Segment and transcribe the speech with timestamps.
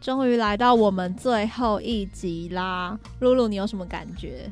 [0.00, 4.50] 终于来到我们最后一集啦，露露，你有什么感觉？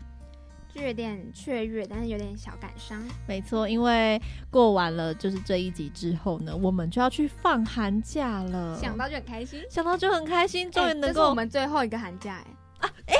[0.75, 3.03] 就有点雀跃，但是有点小感伤。
[3.27, 8.79] 没错，因为过完了就是这一集之后呢，我们就要去放寒假了。
[8.79, 13.15] 想到就很开心，想到就很开心，终于哎能够这是我们最后一个寒假哎啊哎，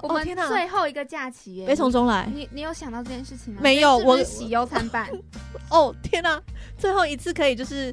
[0.00, 2.28] 我们哦天哪最后一个假期耶，悲从中来。
[2.32, 3.60] 你你有想到这件事情吗？
[3.60, 5.10] 没有我喜忧参半。
[5.70, 6.40] 哦天哪、
[6.78, 7.92] 最后一次可以就是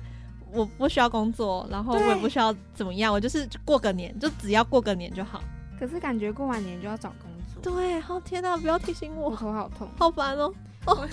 [0.52, 5.44] 我不需要工作，然后我也不需要怎么样，我就是过个年，就只要过个年就好。
[5.80, 9.88] 可是感觉过完年就要找工作，对，哦天哪、不要提醒我我，头好痛。
[9.98, 10.54] 好烦哦。
[10.86, 11.08] 哦，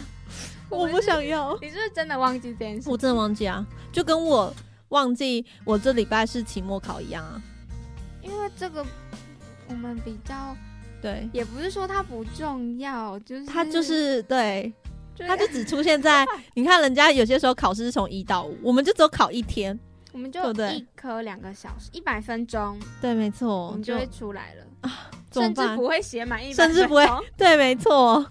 [0.69, 1.57] 我不想要。
[1.61, 2.91] 你是不是真的忘记这件事？
[2.91, 4.53] 我真的忘记啊，就跟我
[4.89, 7.41] 忘记我这礼拜是期末考一样啊。
[8.23, 8.85] 因为这个
[9.69, 10.57] 我们比较，
[11.01, 14.86] 对，也不是说它不重要，就是它就是对，就是
[15.19, 19.79] 它就只出现在 你看人家有些时候考试是从一到五，我们就只有考一天。
[20.13, 24.91] 我们就一科两个小时，一百分钟，对，没错，我们就会出来了？
[25.31, 28.25] 甚至不会写满一百，甚至不会对，没错。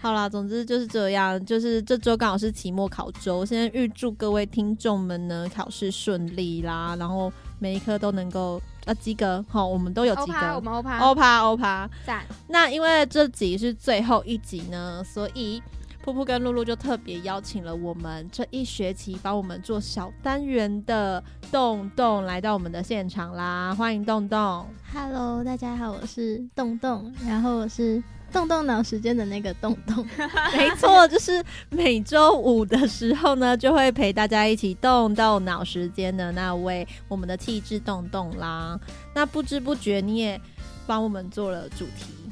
[0.00, 11.90] 好啦，总之就是这样，就是这周刚好是期末考周，先预祝各位听众们呢考试顺利啦，然后每一科都能够呃及格，好，我们都有及格，我格，们欧趴欧趴欧趴。
[12.06, 15.60] 赞，那因为这集是最后一集呢，所以
[16.04, 24.66] 噗噗跟露露就特别邀请了我们这一学期帮我们做小单元的洞洞来到我们的现场啦，欢迎洞洞。
[24.92, 30.06] Hello，大家好，我是洞洞，然后我是动动脑时间的那个洞洞。
[30.54, 38.78] 没错，就是每周五的时候呢，就会陪大家一起动动脑时间的那位我们的气质洞洞啦。
[39.14, 40.38] 那不知不觉你也
[40.86, 42.23] 帮我们做了主题，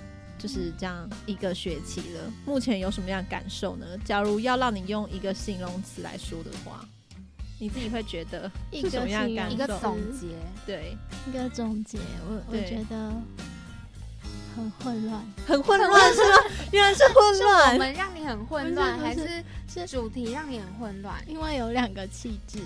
[0.42, 2.32] 就是这样一个学期了。
[2.44, 3.86] 目前有什么样的感受呢？
[4.04, 6.84] 假如要让你用一个形容词来说的话，
[7.60, 9.78] 你自己会觉得一是什么样的感一个受？
[9.78, 10.26] 总结，
[10.66, 10.96] 对，
[11.28, 11.98] 一个总结，
[12.28, 13.12] 我我觉得
[14.56, 16.36] 很混乱，很混乱是吗？
[16.72, 17.78] 原来是混乱我。
[17.78, 21.22] 们让你很混乱，还是是主题让你很混乱？
[21.28, 22.58] 因为有两个气质。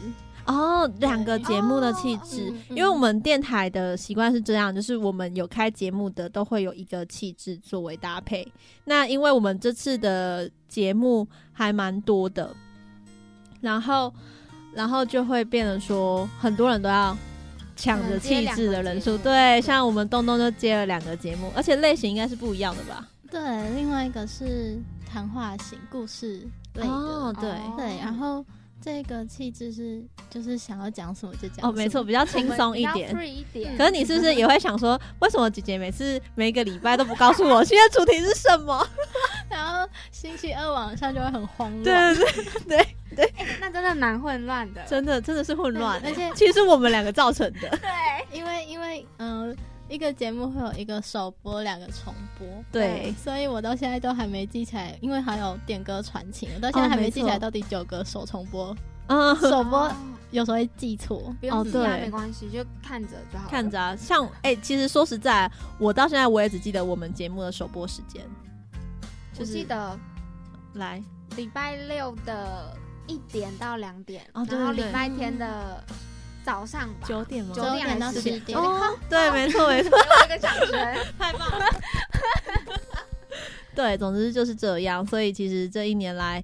[0.47, 8.47] 哦，两个节目的气质，因为我们电台的习惯是这样，就是我们有开节目的都会有一个气质作为搭配。
[8.85, 12.55] 那因为我们这次的节目还蛮多的，
[13.61, 14.13] 然后
[14.73, 17.17] 然后就会变得说很多人都要
[17.75, 23.09] 抢着气质的人数，对，像我们东东就接了两个节目，而且类型应该是不一样的吧？
[23.29, 23.41] 对，
[23.75, 26.89] 另外一个是谈话型故事类的。
[26.89, 27.51] 哦，对。
[27.51, 28.45] 哦对，然后
[28.87, 31.69] 这个气质是就是想要讲什么就讲。
[31.69, 33.13] 哦，没错，比较轻松一点。
[33.13, 33.77] free 一点。
[33.77, 38.89] 可是你是不是也会想说，为什么姐姐每次每一个礼拜都不告诉我现在主题是什么？
[39.51, 42.15] 然后星期二晚上就会很慌乱。
[42.15, 42.25] 对
[42.69, 42.87] 对
[43.17, 44.81] 对， 那真的蛮混乱的。
[44.85, 47.69] 真的真的是混乱，而且其实我们两个造成的。
[47.69, 47.91] 对，
[48.39, 49.57] 因为因为嗯、呃
[49.89, 52.47] 一个节目会有一个首播，两个重播。
[52.73, 58.77] 对，所以我到现在都还没记起来，因为还有点歌传情，我到现在还哦没记起来到底九个首重播，
[59.07, 59.97] 嗯，首播哦
[60.33, 61.33] 有时候会记错。
[61.41, 63.49] 不用哦记啊，对没关系，就看着就好。
[63.49, 68.25] 看着啊，像哎、其实说实在，我到现在我也只记得我们节目的首播时间，
[69.03, 69.99] 我就是记得
[70.75, 71.03] 来。
[71.37, 72.77] 礼拜六的
[73.07, 74.59] 一点到两点，哦对对对。
[74.59, 75.85] 然后礼拜天的
[76.47, 77.53] 早上吧，九点吗？
[77.53, 80.71] 九点点到十点哦，对，没错没错，给我一个掌声。
[81.19, 81.67] 太棒了。
[83.75, 85.05] 对，总之就是这样。
[85.05, 86.41] 所以其实这一年来，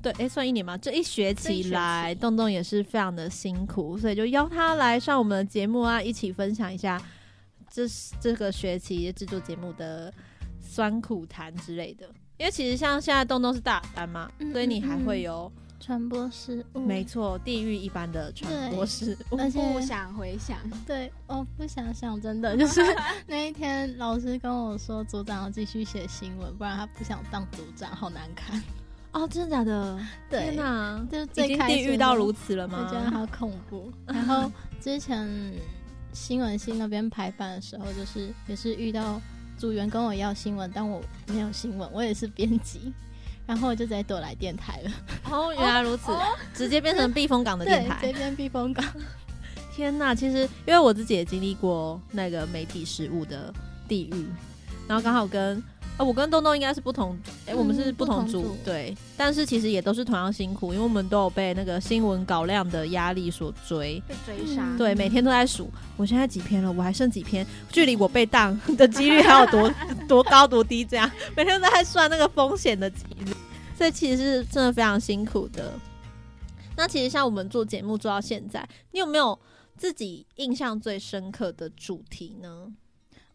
[0.00, 0.78] 对，哎，算一年吗？
[0.78, 6.98] 这一学期来，期洞洞也是非常的辛苦，所以就邀他来上我们的节目啊，一起分享一下
[7.70, 7.82] 这
[8.18, 10.10] 这个学期制作节目的
[10.58, 12.08] 酸苦谈之类的。
[12.38, 15.52] 因为其实像现在洞洞是大班嘛，嗯所以你还嗯会有，
[15.88, 19.38] 传播失误，没错，地狱一般的传播失误。
[19.38, 22.82] 而且不想回想，对，我不想想，真的就是
[23.26, 28.62] 那一天老师跟我说，组长要继续写新闻，不然他不想当组长，好难看。
[29.12, 29.98] 哦，真的假的？
[30.28, 32.90] 对天哪，就最开始地狱到如此了吗我吗？
[32.92, 33.90] 觉得好恐怖。
[34.04, 34.52] 然后
[34.82, 35.26] 之前
[36.12, 39.18] 新闻系那边排版的时候，就是也是遇到
[39.56, 42.92] 组员跟我要新闻，但我没有新闻，我也是编辑，
[43.48, 44.90] 然后我就直接躲来电台了。
[45.30, 46.12] 哦， 原来如此，
[46.54, 48.84] 直接变成避风港的电台，直接变避风港。
[49.74, 53.52] 天呐，其实因为我自己也经历过那个媒体食物的
[53.88, 54.26] 地狱，
[54.86, 55.62] 然后刚好跟
[55.96, 57.16] 呃我跟东东应该是不同，
[57.46, 64.02] 哎、我们是嗯不同组，对，但是其实也都是同样辛苦，因为我们都有被那个新闻稿量的压力所追。
[64.06, 64.62] 被追杀。
[64.64, 69.72] 嗯对，每天都在数，我现在几篇了，我还剩几篇，距离我被当的几率还有多
[70.08, 73.32] 多高多低，这样每天都在算那个风险的几率，
[73.78, 75.72] 所以其实是真的非常辛苦的。
[76.76, 79.38] 那其实像我们做节目做到现在，你有没有
[79.76, 82.72] 自己印象最深刻的主题呢？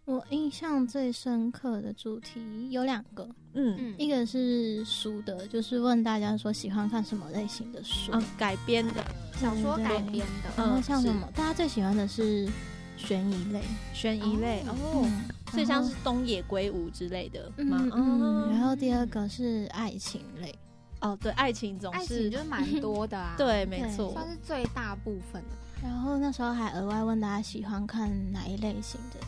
[0.04, 8.96] 我印象最深刻的主题有两个，嗯，嗯一个是书的，就是问大家说喜欢看什么类型的书，啊，改编的
[9.40, 12.50] 小说改编的，然后像什么，大家最喜欢的是
[13.06, 13.62] 悬疑类，
[13.94, 15.08] 悬疑类哦
[15.52, 18.50] 所以像是东野圭吾之类的嘛嗯？
[18.52, 20.54] 然后第二个是爱情类，
[21.02, 25.50] 哦，对，爱情总爱是情就是蛮多的啊，， 对，没错，算是最大部分的。
[25.84, 29.20] 然后那时候还额外问大家喜欢看哪一类型的，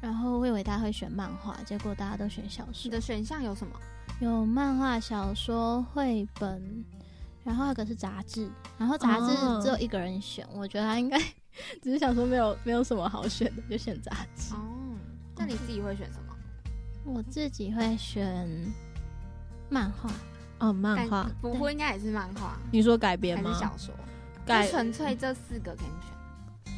[0.00, 3.74] 然后我以为大家会选漫画，结果大家都选小说你，的选项有什么？
[4.20, 6.62] 有漫画、小说、绘本，
[7.42, 8.48] 然后一个是杂志，
[8.78, 11.20] 然后杂志哦只有一个人选，我觉得他应该
[11.82, 14.54] 只是想说没有没有什么好选的，就选杂志。
[14.54, 14.58] 哦，
[15.36, 16.34] 那你自己会选什么？
[17.04, 18.48] 我自己会选
[19.68, 20.10] 漫画，
[20.58, 23.50] 哦，漫画，不会应该也是漫画你说改编吗？
[23.50, 23.94] 还是小说？
[24.46, 26.14] 改纯粹这四个给你选。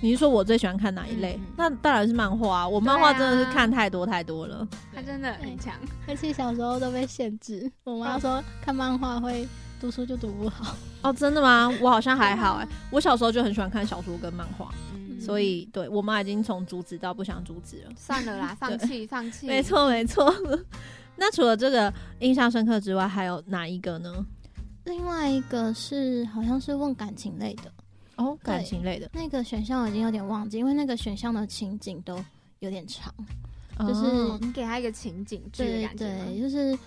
[0.03, 1.37] 你是说我最喜欢看哪一类？
[1.37, 2.69] 嗯嗯那当然是漫画啊！
[2.69, 4.67] 我漫画真的是看太多太多了。
[4.95, 5.75] 他真的很强，
[6.07, 9.49] 而且小时候都被限制，我妈说看漫画会
[9.81, 10.77] 读书就读不好。
[11.03, 11.69] 哦，真的吗？
[11.81, 17.91] 我好像还好哎、我小时候就很喜欢看小说跟漫画，嗯，所以对我妈已经从阻止到不想阻止了。
[17.97, 19.47] 算了啦， 放弃放弃。
[19.47, 20.35] 没，错，没错。
[21.17, 24.13] 那除了这个印象深刻之外，还有哪一个呢？
[24.85, 27.73] 另外一个是好像是问感情类的，
[28.17, 32.23] 哦，感情类的，那个选项我已经有点忘记，因为那个选项的情景都
[32.61, 33.13] 有点长。
[33.79, 36.79] 就是哦你给他一个情景剧的对感觉吗对，就是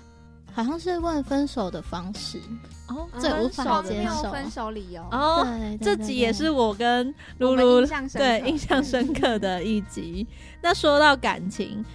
[0.53, 2.39] 好像是问分手的方式。
[2.87, 5.03] 哦最无分手法接受分手理由。
[5.11, 10.27] 哦，对，这集也是我跟露露印象深刻对印象深刻的一集。
[10.61, 11.85] 那说到感情，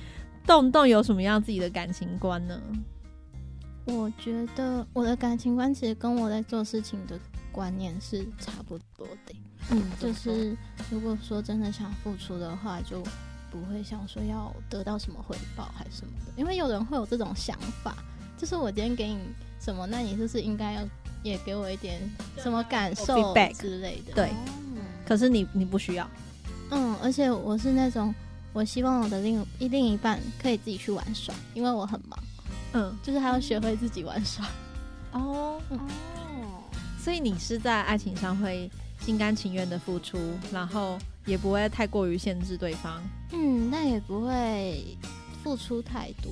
[0.47, 2.61] 洞洞有什么样自己的感情观呢？
[3.87, 7.19] 我觉得我的感情观其实跟我在做事情的
[7.53, 9.35] 观念是差不多的，
[9.73, 10.57] 嗯，就是
[10.91, 13.03] 如果说真的想付出的话，就
[13.51, 17.95] 不会想说要得到什么回报还是什么的，因为有人会有这种想法，
[18.45, 19.19] 就是我今天给你
[19.59, 20.83] 什么，那你是不是应该要
[21.23, 21.99] 也给我一点
[22.37, 24.13] 什么感受 feedback 之类的？
[24.13, 24.35] 对哦
[25.07, 26.07] 可是你你不需要，
[26.71, 28.15] 嗯，而且我是那种，
[28.53, 32.19] 我希望我的另一另一半可以自己去玩耍，因为我很忙，
[32.75, 34.47] 嗯就是还要学会自己玩耍。
[35.13, 35.79] 哦，哦，
[37.03, 38.71] 所以你是在爱情上会
[39.01, 40.19] 心甘情愿的付出，
[40.53, 43.03] 然后也不会太过于限制对方。
[43.33, 44.99] 嗯，那也不会
[45.43, 46.31] 付出太多。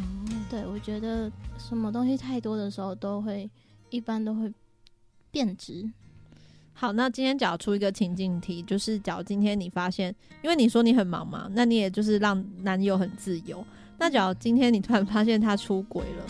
[0.00, 3.48] 哦，对我觉得什么东西太多的时候，都会
[3.90, 4.52] 一般都会
[5.30, 5.88] 变质。
[6.72, 13.62] 好，那今天假如出一个情境题，就是假如今天你发现，因为你说你很忙嘛，那你也就是让男友很自由。
[13.98, 16.24] 那假如今天你突然发现他出轨了，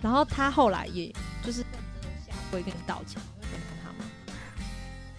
[0.00, 1.14] 然后他后来也
[1.44, 1.70] 就是认
[2.00, 4.10] 真的下跪跟你道歉，你会原谅他吗？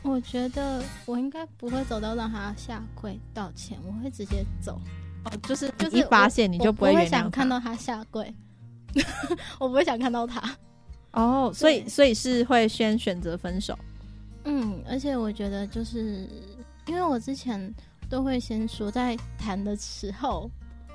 [0.02, 4.82] 我觉得我应该不会走到让他下跪道歉，我会直接走。
[5.26, 7.10] 哦，就是就是一发现你就不会我原谅。
[7.10, 8.34] 想看到他下跪，
[9.60, 10.42] 我不会想看到他。
[11.12, 13.78] 哦， 所以所以是会先选择分手。
[14.46, 16.28] 嗯，而且我觉得就是
[16.88, 17.74] 因为我之前
[18.10, 20.50] 都会先说，在谈的时候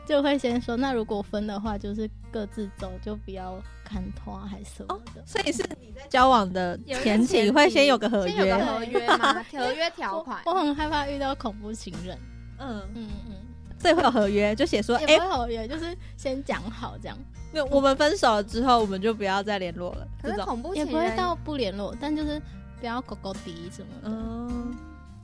[0.07, 5.23] 就会先说，那如果分的话，就是各自走，就不要看拖还是什么的。
[5.27, 9.45] 所以是你在交往的前期前会先有个合约先有个，合约吗？
[9.53, 10.53] 合约条款我。
[10.53, 12.19] 我很害怕遇到恐怖情人。
[12.59, 13.35] 嗯，嗯嗯，
[13.79, 17.19] 所以会有合约，就写说，也哎、不会合约，就是先讲好这样，
[17.53, 20.09] 没有，我们分手了之后，我们就不要再联络了。
[20.23, 22.41] 可是恐怖情人，不会到不联络，但就是
[22.81, 24.09] 不要狗狗敌什么的。
[24.09, 24.75] 嗯，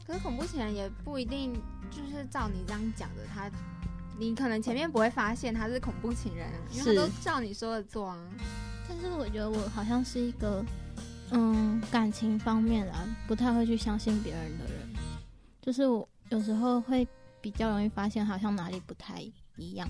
[0.06, 1.54] 可是恐怖情人也不一定
[1.90, 3.50] 就是照你这样讲的，他
[4.18, 8.18] 你可能前面不会发现他是恐怖情人啊，因为他都照你说的做啊。
[8.86, 10.62] 但是我觉得我好像是一个，
[11.30, 14.74] 嗯，感情方面啊，不太会去相信别人的人。
[15.62, 17.06] 就是我有时候会
[17.40, 19.20] 比较容易发现，好像哪里不太
[19.56, 19.88] 一样。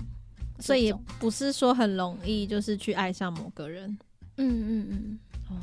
[0.59, 3.89] 所以不是说很容易，就是去爱上某个人。
[4.37, 5.59] 嗯嗯嗯，哦，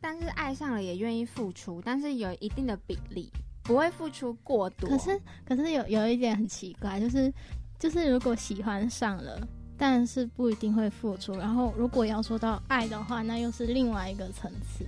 [0.00, 3.30] 但是爱上了也愿意付出，但是有一定的比例，
[3.62, 4.88] 不会付出过多。
[4.88, 7.32] 可是可是有有一点很奇怪，就是
[7.78, 9.46] 就是如果喜欢上了。
[9.76, 14.86] 但是不一定会付出，然后如果要说到爱的话，那又是另外一个层次。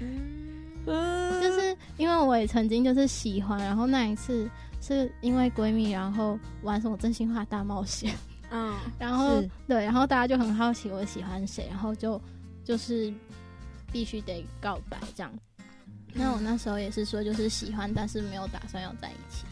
[0.00, 4.48] 嗯，嗯就是因为我也曾经就是喜欢，然后那一次
[4.88, 8.14] 是因为闺蜜，然后玩什么真心话大冒险，
[8.50, 12.20] 嗯， 然后对，然后大家就很好奇我喜欢谁，然后就
[12.64, 13.12] 就是
[13.92, 15.30] 必须得告白这样。
[16.14, 19.44] 那我那时候也是说，就是喜欢，但是没有打算要在一起。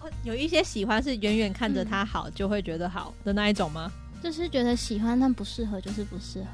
[0.00, 3.90] 哦有一些喜欢是远远看着他好、就会觉得好的那一种吗？
[4.22, 6.48] 就是觉得喜欢但不适合，就是不适合。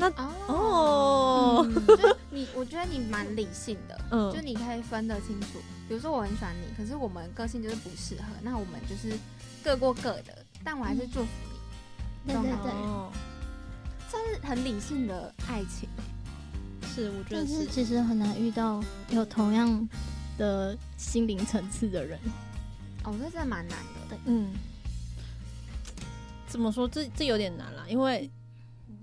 [0.00, 5.58] 哦，哦，嗯 就你，我觉得你蛮理性的，嗯就你可以分得清楚。
[5.88, 9.16] 比如说我很喜欢你，可是我们个性就是不适合，那我们就是
[9.62, 11.28] 各过各的，但我还是祝福
[12.24, 13.10] 你，对对对，哦，
[14.08, 15.88] 算是很理性的爱情。
[16.94, 17.66] 是，我觉得是是。
[17.66, 19.88] 其实很难遇到有同样
[20.38, 22.18] 的心灵层次的人。
[23.04, 23.84] 哦，这真的蛮难的。
[24.10, 24.52] 对嗯，
[26.46, 26.86] 怎么说？
[26.88, 28.30] 这这有点难啦，因为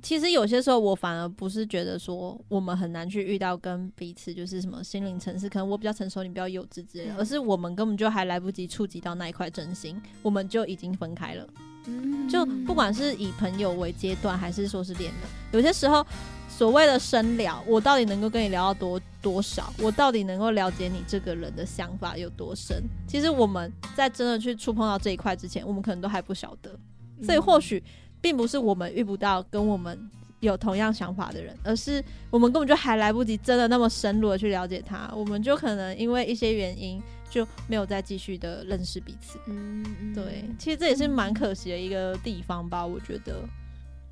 [0.07, 11.45] 其实有些时候我反而不是觉得说我们很难去遇到跟彼此就是什么心灵层次，可能我比较成熟，你比较幼稚之类的，嗯而是我们根本就还来不及触及到那一块真心，我们就已经分开了。
[11.87, 16.07] 嗯就不管是以朋友为阶段，还是说是恋人，有些时候
[16.47, 19.73] 所谓的深聊，我到底能够跟你聊到多多少？
[19.81, 22.81] 我到底能够了解你这个人的想法有多深？
[23.09, 26.79] 其实我们在真的去触碰到这一块之前，我们可能都还不晓得。
[27.23, 27.83] 所以或许
[28.27, 29.97] 并不是我们遇不到跟我们
[30.41, 39.39] 有同样想法的人，而是我们根本就还来不及真的那么深入的去了解他，我们就可能因为一些原因就没有再继续的认识彼此。
[39.45, 43.39] 嗯，嗯对，其实这也是蛮可惜的一个地方吧，我觉得。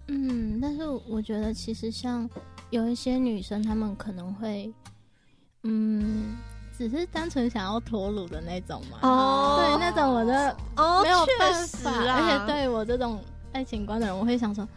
[0.08, 2.30] 嗯，但是我觉得其实像
[2.70, 4.72] 有一些女生，她们可能会，
[5.64, 6.38] 嗯，
[6.78, 9.00] 只是单纯想要脱乳的那种嘛。
[9.02, 13.20] 哦对，那种我的哦没有确办法，实啊，而且对我这种
[13.56, 14.68] 爱情观的人，我会想说。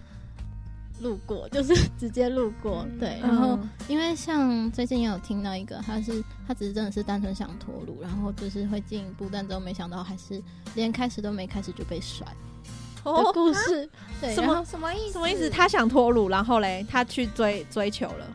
[1.00, 3.20] 路过就是 直接路过，嗯对。
[3.22, 3.56] 嗯，然后
[3.86, 10.42] 因为像最近也有听到一个，他是他只是真的是单纯想脱乳，然后就是会进一步，但之后没想到还是
[10.74, 13.88] 连开始都没开始就被甩的哦，故事。
[14.20, 15.12] 对，什么什么意思？
[15.12, 15.48] 什么意思？
[15.48, 18.26] 他想脱乳，然后嘞，他去追追求了。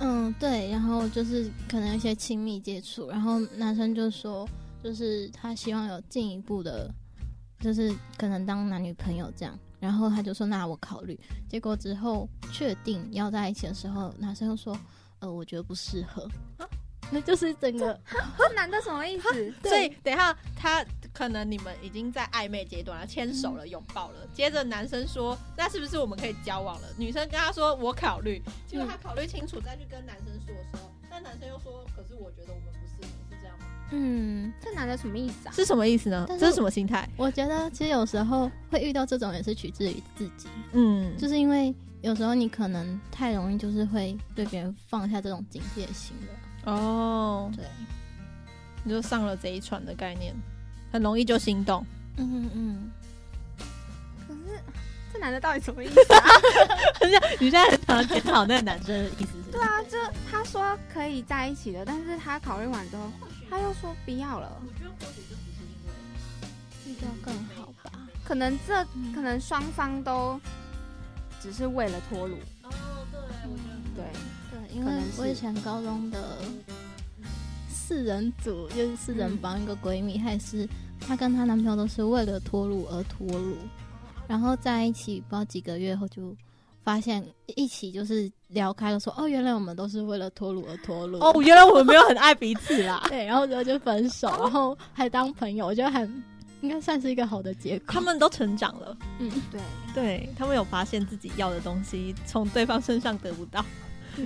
[0.00, 4.46] 嗯，对，然后就是可能一些亲密接触，然后男生就说，
[4.84, 6.92] 就是他希望有进一步的，
[7.60, 11.18] 就是可能当男女朋友这样，然后他就说那我考虑，
[11.48, 14.78] 结果之后确定要在一起的时候，男生又说，
[15.20, 16.28] 呃，我觉得不适合，
[17.10, 17.98] 那就是整个
[18.38, 19.52] 这男的什么意思？
[19.68, 24.26] 所以等一下，他可能你们已经在暧昧阶段了，牵手了，拥抱了。
[24.32, 32.79] 接着男生说：“那是不是我们可以交往了？”女生跟他说：“我考虑。”结果他考虑清楚再去跟男生说的时候，那男生又说：“可是我觉得我们不适合。”是这样吗？
[33.90, 35.52] 嗯，这男的什么意思啊？
[35.52, 36.24] 是什么意思呢？
[36.28, 37.08] 但是这是什么心态？
[37.16, 47.64] 我觉得其实有时候会遇到这种也是取自于自己，嗯，就是因为有时候你可能太容易就是会对别人放下这种警戒心了，哦，对，
[48.84, 50.34] 你就上了贼船的概念，
[50.92, 51.84] 很容易就心动。
[52.16, 52.90] 嗯嗯。
[54.28, 54.60] 可是
[55.12, 56.22] 这男的到底什么意思啊？
[57.40, 59.50] 你现在很想检讨那个男生的意思是？
[59.50, 59.98] 对啊，就
[60.30, 63.10] 他说可以在一起的，但是他考虑完之后，
[63.50, 64.62] 他又说不要了。
[64.64, 67.90] 我觉得或许就只是因为遇到更好吧。
[68.24, 70.40] 可能这嗯可能双方都
[71.40, 72.70] 只是为了脱乳，哦，
[73.12, 76.38] 对，我觉得对，对，因为我以前高中的
[77.68, 80.68] 四人组，就是四人帮一个闺蜜，她也是
[81.00, 83.56] 她跟她男朋友都是为了脱乳而脱乳，
[84.28, 86.36] 然后在一起不知道几个月后就
[86.82, 87.24] 发现
[87.56, 91.18] 一起就是聊开了说，哦，原来我们都是为了脱乳而脱乳。
[91.18, 93.04] 哦，原来我们没有很爱彼此啦。
[93.08, 96.22] 对，然后之后就分手，然后还当朋友，我觉得很
[96.62, 97.86] 应该算是一个好的结果。
[97.88, 99.60] 他们都成长了，嗯，对，
[99.94, 103.64] 对他们有发现自己要的东西从对方身上得不到，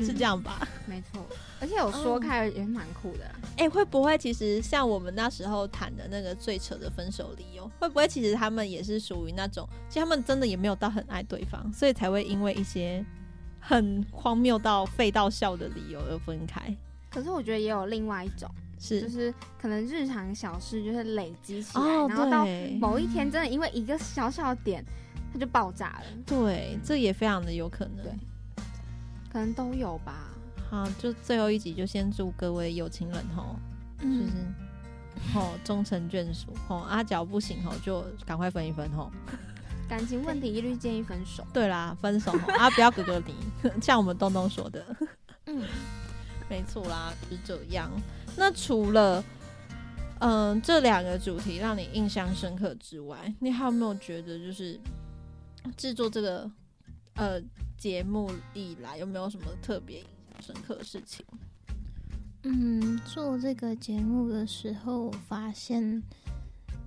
[0.03, 0.67] 是这样吧？
[0.87, 1.25] 没错，
[1.61, 3.35] 而且有说开也蛮酷的啦。
[3.59, 13.05] 哎、会不会其实像我们那时候谈的那个最扯的分手理由，会不会其实他们也是属于那种，其实他们真的也没有到很爱对方，所以才会因为一些
[13.61, 16.75] 很荒谬到废到笑的理由而分开？
[17.11, 22.45] 可是我觉得也有另外一种，是就是可能日常小事就是累积起来，哦，然后到
[22.81, 24.85] 某一天真的因为一个小小的点，
[25.33, 28.03] 它就爆炸了，对，这也非常的有可能。
[28.03, 28.13] 对
[29.35, 30.31] 可能都有吧。
[30.71, 33.57] 好，就最后一集就先祝各位有情人吼，
[33.99, 34.55] 就是嗯，
[35.35, 39.11] 吼终成眷属吼，阿脚不行吼就赶快分一分吼。
[39.91, 41.45] 感情问题一律建议分手。
[41.53, 43.35] 对啦，分手吼啊，不要哥哥你，
[43.83, 44.87] 像我们东东说的，
[45.47, 45.65] 嗯，
[46.49, 47.91] 没错啦，就是这样。
[48.37, 49.23] 那除了
[50.21, 54.79] 嗯、这两个主题让你印象深刻之外，你还有没有觉得就是
[55.77, 56.49] 制作这个
[57.17, 57.41] 呃
[57.77, 61.25] 节目以来有没有什么特别印象深刻的事情？
[62.43, 65.83] 嗯，做这个节目的时候发现，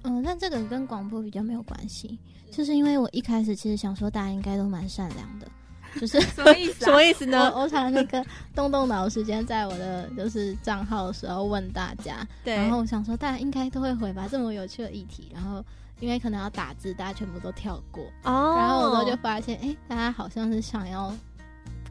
[0.03, 2.19] 嗯，但这个跟广播比较没有关系，
[2.51, 5.47] 就是因为我一开始其实想说大家应该都蛮善良的，
[5.99, 6.85] 就是什么意思、啊？
[6.85, 7.51] 什么意思呢？
[7.55, 15.65] 我我常那个动动脑时间在我的就是账号的时候问大家，对，然后我想说大家应该都会回吧，这么有趣的议题，然后
[15.99, 21.13] 因为可能要打字，大家全部都跳过，哦，然后我之后就发现，哎、大家好像是想要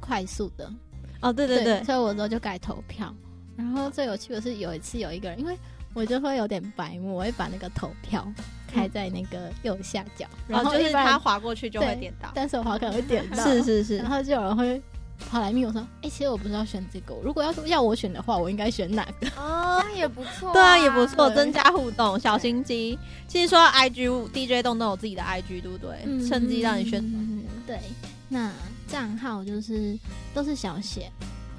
[0.01, 0.71] 快速的，
[1.21, 3.13] 哦，对对对，所以我之后就改投票。
[3.57, 5.59] 然后最有趣的是有一次有一个人，因为
[5.95, 8.31] 我就会有点白目，我会把那个投票
[8.69, 13.97] 开在那个右下角，然然后就是他划过去就会点到，但是我好可能会点 到，是是是。
[13.97, 14.81] 然，后就有人会
[15.31, 19.29] 跑来密我说，哎、其实我不是要选这个，如果要要我选的话，我应该选哪个？
[19.37, 22.99] 哦那，也不错、 对啊，也不错，增加互动，小心机。
[23.27, 25.99] 其实说到 IG DJ 动都有自己的 IG，对不对？
[26.05, 27.01] 嗯趁机让你选。
[27.03, 27.81] 嗯，对，
[28.29, 28.53] 那
[28.89, 29.99] 账号就是
[30.35, 31.11] 都是小写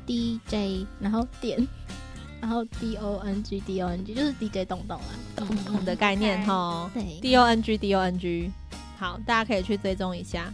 [0.05, 1.59] DJ，然后点，
[2.39, 7.77] 然后 D O N G D O N G 就是 DJ 动动啦，动我们的概念哈对，，D O N G
[7.77, 8.51] D O N G，
[8.97, 10.51] 好，大家可以去追踪一下，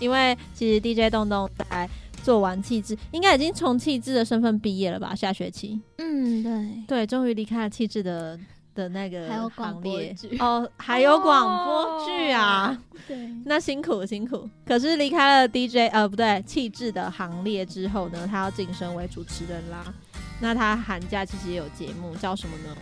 [0.00, 1.88] 因为其实 DJ 动动在
[2.22, 5.14] 做完气质，应该已经从气质的身份毕业了吧？
[5.14, 8.38] 下学期，嗯，对，对，终于离开了气质的
[8.74, 12.78] 的那个行列播剧哦，还有广播剧啊。
[13.08, 19.92] 对，那辛苦辛苦，可是离开了 DJ 呃不对气质的行列之后呢，他要晋升为主持人啦。
[20.40, 22.76] 那他寒假其实也有节目，叫什么呢？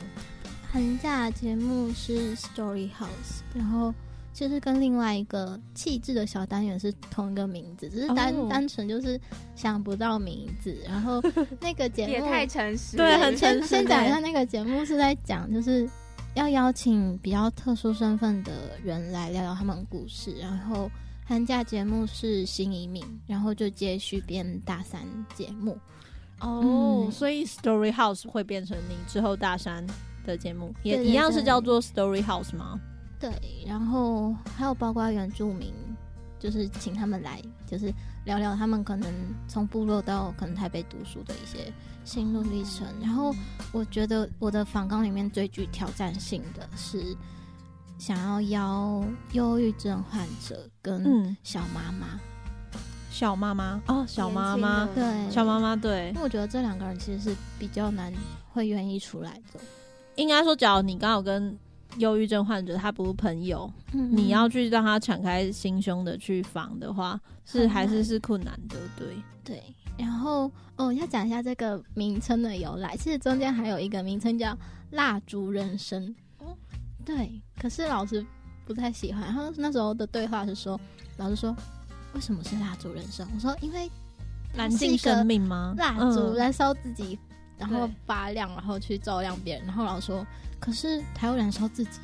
[0.71, 3.95] 寒假节目是 Story House，然后
[4.39, 9.21] 其实跟另外一个气质的小单元是同一个名字，只是单、哦单纯就是
[9.57, 10.77] 想不到名字。
[10.87, 11.21] 然后
[11.61, 15.91] 那个节目也太诚实了，对很诚 实先讲一欸下那个节目是在讲，就是
[16.37, 18.53] 要邀请比较特殊身份的
[18.85, 20.33] 人来聊聊他们故事。
[20.41, 20.89] 然后
[21.25, 25.01] 寒假节目是新移民，然后就接续编大三
[25.35, 25.77] 节目。
[26.39, 26.63] 哦，
[27.09, 29.85] 嗯所以 Story House 会变成你之后大三
[30.25, 32.79] 的节目，也一样是叫做 Story House 吗？
[33.21, 33.31] 对，
[33.67, 35.73] 然后还有包括原住民，
[36.39, 37.93] 就是请他们来，就是
[38.25, 39.13] 聊聊他们可能
[39.49, 41.73] 从部落到可能台北读书的一些
[42.05, 42.87] 心路历程。
[43.01, 43.35] 然后
[43.73, 47.17] 我觉得我的访纲里面最具挑战性的是
[47.99, 52.21] 想要邀忧郁症患者跟嗯，小妈妈，
[53.11, 58.13] 小妈妈哦，小妈妈，对，小妈妈对因，为我觉得这两个人其实是比较难
[58.53, 59.61] 会愿意出来的。
[60.15, 61.59] 应该说，假如你刚好跟
[61.97, 69.07] 忧郁症患者他不是朋友，嗯你要去让他敞开心胸的去防的话，是还是是困难的，对。
[69.43, 69.63] 对，
[69.97, 72.95] 然后哦，要讲一下这个名称的由来。
[72.99, 74.55] 其实中间还有一个名称叫
[74.93, 76.15] “蜡烛人生”。
[76.37, 76.55] 哦
[77.03, 78.23] 对，可是老师
[78.67, 79.23] 不太喜欢。
[79.23, 80.79] 然后那时候的对话是说，
[81.17, 81.57] 老师说
[82.13, 83.27] 为什么是蜡烛人生？
[83.35, 83.91] 我说因为
[84.53, 85.75] 它燃是一个尽生命吗？
[85.79, 87.19] 蜡烛嗯燃烧自己，
[87.57, 89.65] 然后发亮，然后去照亮别人。
[89.65, 90.27] 然后老师说，
[90.59, 92.01] 可是他要燃烧自己。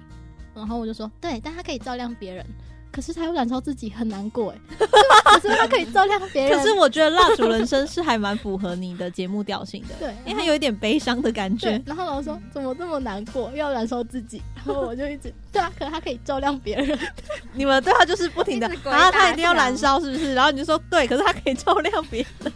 [0.55, 2.45] 然后我就说，对，但他可以照亮别人。
[2.93, 4.59] 可是他又燃烧自己，很难过哎。
[4.79, 6.57] 可是他可以照亮别人。
[6.57, 11.83] 可是我觉得蜡烛人生是还蛮符合你的节目调性的，对，因为它有一点悲伤的感觉，。
[11.85, 16.97] 然后老师说怎么这么难过，要燃烧自己， 然后我就一直对啊，可是他可以照亮别人，
[17.53, 20.33] 你们对他就是不停的一直鬼啊，打他一定要燃烧，是不是？
[20.33, 22.53] 然后你就说对，可是他可以照亮别人。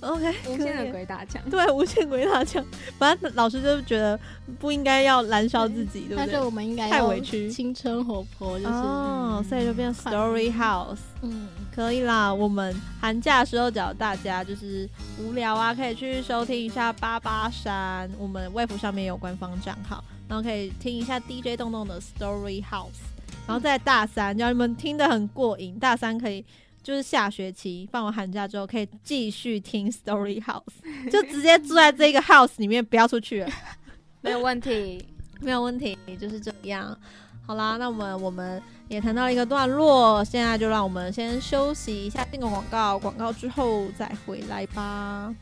[0.00, 1.42] OK， 无限的鬼打墙。
[1.50, 2.64] 对无限鬼打墙，
[2.98, 4.18] 反正老师就觉得
[4.58, 6.40] 不应该要燃烧自己，对不对但是？
[6.40, 10.98] 我们应该太委屈青春活泼，就是、哦，所以就变快 Story House。
[11.22, 23.02] 嗯，可以啦，我们寒假的时候找大家就是无聊啊，可以去收听一下八八山，我们微服上面有官方账号，然后可以听一下 DJ 洞洞的 Story House，
[23.46, 25.78] 然后在大三，让你们听得很过瘾。
[25.78, 26.44] 大三可以
[26.90, 30.64] 就是下学期放完寒假之后，可以继续听 Story House，
[31.08, 33.50] 就直接住在这个 house 里面，不要出去了，
[34.22, 35.06] 没有问题。
[35.40, 36.98] 没有问题，就是这样。
[37.46, 45.32] 好啦，那我们我们也谈到了一个段落，现在就让我们先休息一下，进个广告，广告之后再回来吧。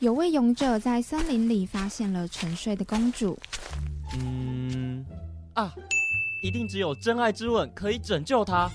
[0.00, 3.38] 有位勇者在森林里发现了沉睡的公主，
[4.20, 5.02] 嗯
[5.54, 5.74] 啊，
[6.40, 8.70] 一定只有真爱之吻可以拯救他。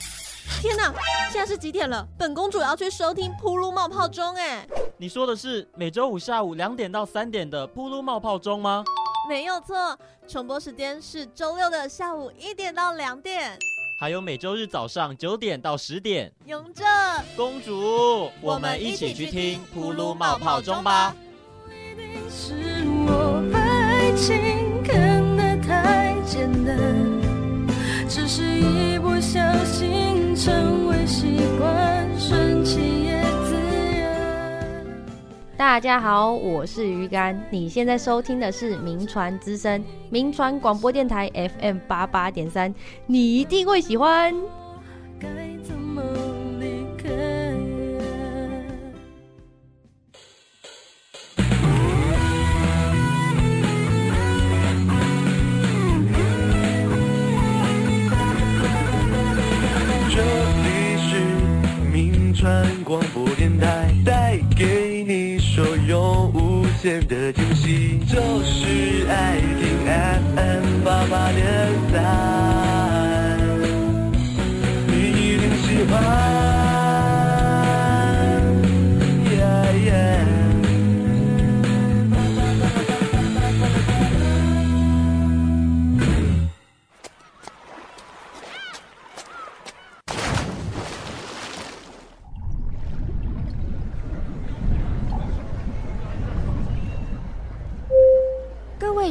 [0.61, 0.93] 天哪，
[1.31, 2.05] 现在是几点了？
[2.17, 8.83] 本公主要去收听《噗噜冒泡钟》哎，你说的是每周五下午两点到三点的噗噜冒泡钟吗？
[9.29, 9.97] 没有错，
[10.27, 13.57] 重播时间是周六的下午一点到两点。
[13.97, 16.29] 还有每周日早上九点到十点。
[16.45, 16.83] 勇者，
[17.37, 21.15] 公主，我们一起去听噗噜冒泡钟吧。
[22.29, 27.12] 是我爱情看得太简单，
[28.15, 33.55] 只是一不小心成为习惯，顺其也自
[33.97, 34.85] 然。
[35.57, 37.35] 大家好，我是鱼干。
[37.49, 41.27] 你现在收听的是名传之声，名传广播电台
[41.59, 42.71] FM 八八点三，
[43.07, 44.31] 你一定会喜欢。
[45.19, 45.27] 该
[45.63, 46.03] 怎么
[62.43, 67.97] 传广播电台，带给你所有无限的惊喜。
[67.99, 71.47] 就是爱听 FM 八八点
[71.89, 72.03] 三，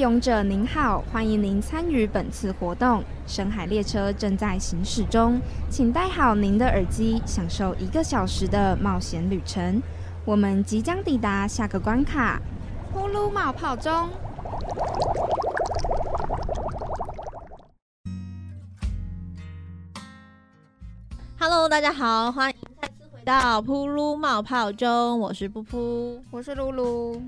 [0.03, 3.05] 勇者您好，欢迎您参与本次活动。
[3.25, 9.81] 深海列车正在行驶中，请戴好您的耳机，享受一个小时的冒险旅程。
[10.25, 12.43] 我们即将抵达下个关卡——
[12.93, 14.09] 呼噜冒泡中。
[21.39, 26.19] Hello，大家好，欢迎再次回到噗噜冒泡中，我是噗噗。
[26.33, 27.23] 我是露露。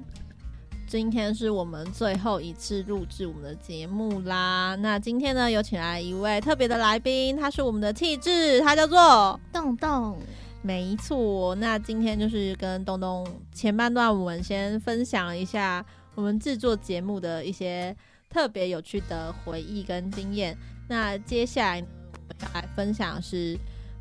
[0.87, 4.77] 今天是我们最后一次录制我们的节目啦。
[4.77, 10.19] 那今天呢，有请来一位特别的来宾，他是我们的气质，他叫做洞洞，
[10.63, 11.55] 没错。
[11.57, 17.97] 那今天就是跟东东前半段，我们先分享一下我们制作节目的一些
[18.31, 20.57] 特别有趣的回忆跟经验。
[20.87, 23.59] 那接下来我们要来分享的是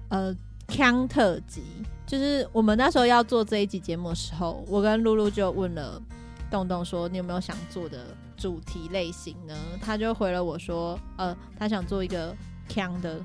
[0.10, 0.36] 呃
[0.68, 1.64] 腔特辑，
[2.06, 6.00] 就是我们那时候要做这一集节目的时候，我跟露露就问了
[6.54, 12.36] 洞洞说：“你有没有想做的主题类型呢？”他就回了我说：“呃，他想做一个
[12.70, 13.20] 腔的，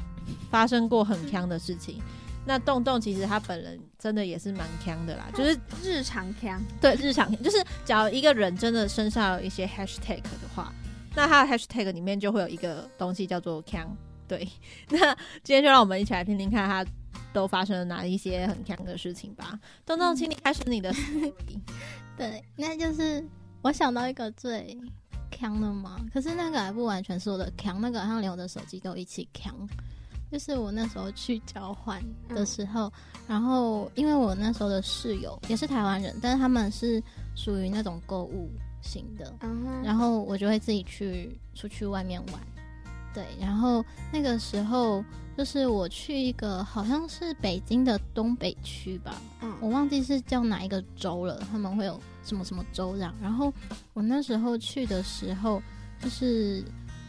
[0.51, 2.01] 发生过很腔的事情。”
[2.47, 10.73] 那洞洞其实他本人真的也是蛮腔的啦，就是日常腔，对日常，就是假如一个人真的身上有一些 hashtag 的话，
[11.15, 13.95] 那他的 hashtag 里面就会有一个东西叫做腔。
[14.27, 14.49] 对，
[14.89, 15.15] 那
[15.45, 16.91] 今天就让我们一起来听听看他
[17.35, 19.61] 都发生了哪一些很强的事情吧。
[19.85, 20.91] 洞洞，请你开始你的
[22.19, 23.25] 对，那就是
[23.63, 24.77] 我想到一个最
[25.31, 29.55] 强的嘛，可是那个还不完全是我的强，那个好像连我的手机都一起强。
[30.31, 32.93] 就是我那时候去交换的时候，
[33.27, 37.03] 然后因为我那时候的室友也是台湾人，但是他们是
[37.35, 38.51] 属于那种购物
[38.83, 42.43] 型的，嗯，然后我就会自己去出去外面玩。
[43.15, 45.05] 对，然后那个时候
[45.37, 53.15] 就是我去一个好像是北京的东北区吧，嗯我忘记是叫哪一个州了，他们会有什么什么州长。
[53.21, 53.53] 然后
[53.95, 55.63] 我那时候去的时候，
[56.01, 56.63] 就是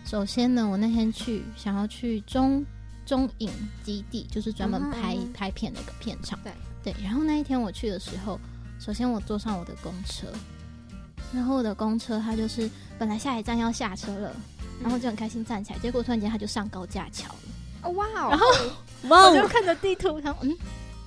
[0.05, 2.65] 首先呢，我那天去想要去中
[3.05, 3.51] 中影
[3.83, 6.39] 基地，就是专门拍、拍片的一个片场。
[6.43, 8.39] 对对，然后那一天我去的时候，
[8.79, 10.27] 首先我坐上我的公车，
[11.33, 14.35] 然后我的公车它就是本来下一站要下车了，
[14.81, 17.39] 然后就很开心站起来，结果突然间他就上高架桥了。
[17.83, 18.45] 哦哇哦，然后
[19.09, 20.55] 哇哦，我就看着地图，想嗯，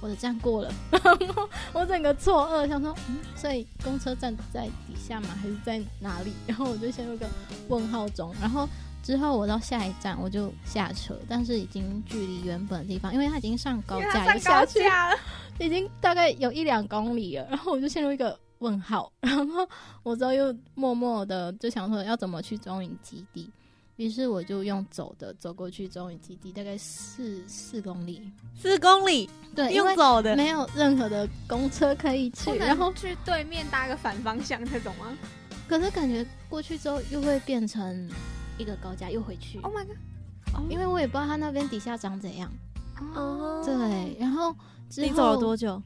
[0.00, 1.02] 我的站过了， 然
[1.34, 5.28] 后我整个错愕，想说嗯，所以公车站在底下吗？
[5.40, 6.32] 还是在哪里？
[6.46, 7.28] 然后我就陷入个
[7.68, 8.34] 问号中。
[8.40, 8.66] 然后
[9.02, 14.80] 之后我到下一站我就下车，但是已经距离原本的地方，因为他已经上高架，下去，
[15.58, 17.46] 已经大概有一两公里了。
[17.50, 19.68] 然后我就陷入一个问号，然后
[20.02, 23.50] 我之后又默默的就想说要怎么去中影基地。
[23.96, 35.16] 于是我就用走的走过去中影基地，大概四四公里，四公里对，用走的，没有任何的公车可以去，然后去对面搭个反方向那种吗
[35.68, 38.10] 可是感觉过去之后又会变成
[38.58, 39.96] 一个高架，又回去，？Oh my god！
[40.70, 42.50] 因为我也不知道他那边底下长怎样。
[43.14, 44.54] 哦，对，然后
[44.90, 45.82] 之后你走了多久？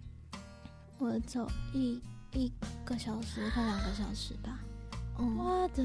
[0.98, 2.00] 我走一
[2.32, 2.50] 一
[2.84, 4.58] 个小时，快两个小时吧。
[5.16, 5.82] 哦，我的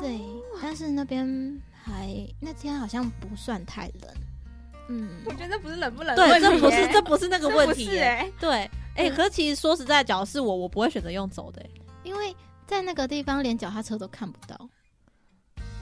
[0.00, 0.20] 对，
[0.62, 2.08] 但是那边还
[2.40, 4.14] 那天好像不算太冷。
[4.88, 7.86] 嗯，我觉得不是冷不冷对，这不是这不是那个问题。
[7.86, 11.70] 对，哎、嗯可是其实说实在，假如是我，我不会选择用走的、欸。
[12.02, 12.34] 因为
[12.66, 14.68] 在那个地方连脚踏车都看不到。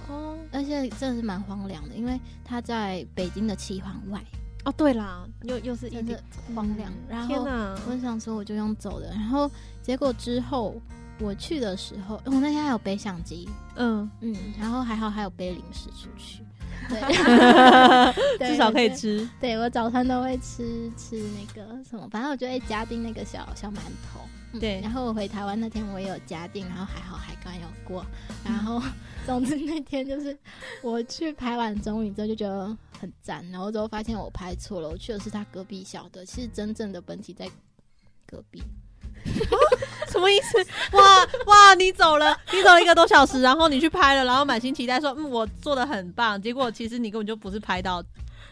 [0.08, 4.22] 哦而且真的是蛮荒凉的，因为它在北京的七环外，
[4.64, 6.18] 哦，对啦，又又是一个
[6.54, 6.90] 荒凉。
[7.06, 7.44] 然后！
[7.86, 9.50] 我就想说，我就用走的，然后
[9.82, 10.74] 结果之后
[11.20, 16.42] 我去的时候，我那天还有背相机，嗯，嗯，然后还好还有背零食出去，
[16.88, 17.00] 对，
[18.48, 19.28] 至少可以吃。
[19.40, 23.76] 对我早餐都会吃吃那个什么，反正我就会加订那个小小馒
[24.12, 24.20] 头。
[24.20, 28.02] 嗯对然后我回台湾那天我也有加订，然后还好海关有过。
[28.42, 28.82] 然后
[29.26, 30.34] 总之那天就是
[30.82, 37.46] 我去拍完中影之后就觉得很赞，然后之后发现我拍错了，我去的是他隔壁小的，其实真正的本体在
[38.26, 38.62] 隔壁。
[40.08, 40.58] 什么意思？
[40.92, 46.40] 哇哇，你走了，你走了一个多小时，然后你去拍了，然后满心期待说，嗯，我做的很棒。
[46.40, 48.02] 结果其实你根本就不是拍到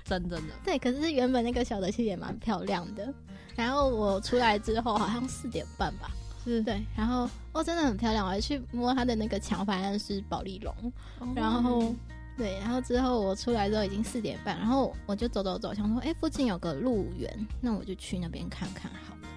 [0.05, 0.53] 真正的。
[0.65, 3.13] 对，可是原本那个小的其实也蛮漂亮的。
[3.55, 6.11] 然后我出来之后好像四点半吧，
[6.45, 10.93] 是对，然后哦真的很漂亮，我还去摸它的那个墙，发现是保丽龙。
[11.35, 11.95] 然后
[12.37, 19.29] 对，然后之后我出来之后已经四点半，然后我就走走走，想说，哎，附近有个路园，那我就去那边看看好了。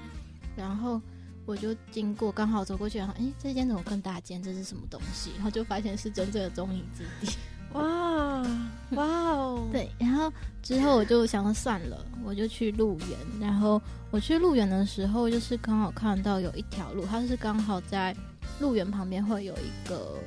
[0.57, 1.01] 然后
[1.49, 4.41] 我就经过，刚好走过去，然后哎，这间怎么更大间？
[4.41, 5.31] 这是什么东西？
[5.33, 7.35] 然后就发现是真正的中影之地。
[7.73, 7.81] 哇
[8.91, 10.31] 哇哦，对，然后
[10.61, 13.09] 之后我就想说算了，我就去路园。
[13.39, 13.81] 然后
[14.11, 18.15] 我去路园的时候，就是刚好看到有一条路，它是刚好在
[18.59, 20.19] 路园旁边会有一个，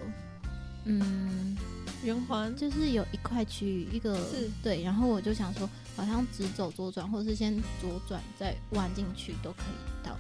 [0.87, 1.57] 嗯，
[2.03, 4.83] 圆环就是有一块区域，一个是对。
[4.83, 10.17] 然后我就想说，好像直走左转，或者是先左转再弯进去都可以到，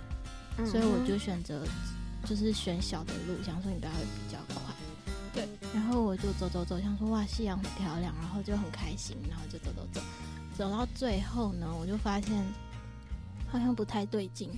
[0.59, 0.67] 嗯。
[0.67, 1.65] 所以我就选择
[2.25, 4.75] 就是选小的路，想说应该会比较快。
[5.35, 10.01] 对，然后我就走走走，想说哇，夕阳很漂亮，然后就很开心，然后就走走走，
[10.57, 12.45] 走到最后呢，我就发现
[13.49, 14.51] 好像不太对劲，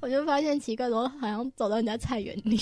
[0.00, 2.60] 我就发现奇怪，我好像走到人家菜园里，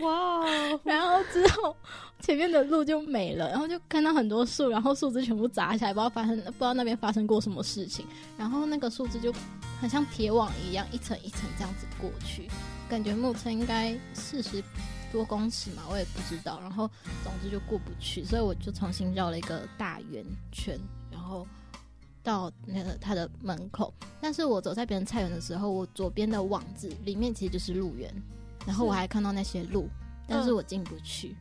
[0.00, 1.74] 哇哦，然后之后
[2.20, 8.04] 前面的路就没了，然后就看到很多树，然后树枝全部砸下来，不知道发生不知道那边发生过什么事情，
[8.36, 9.32] 然后那个树枝就
[9.80, 12.48] 很像铁网一样，一层一层这样子过去，
[12.88, 14.62] 感觉目测应该四十
[15.12, 16.90] 多公尺嘛，我也不知道，然后
[17.22, 20.78] 总之就过不去，所以我就重新绕了一个大圆圈，
[21.10, 21.46] 然后。
[22.22, 28.12] 到那个他的门口，但是我走在别人菜园的时候，我左边的网子里面其实就是路园，
[28.66, 29.88] 然后我还看到那些路，
[30.26, 31.36] 但是我进不去，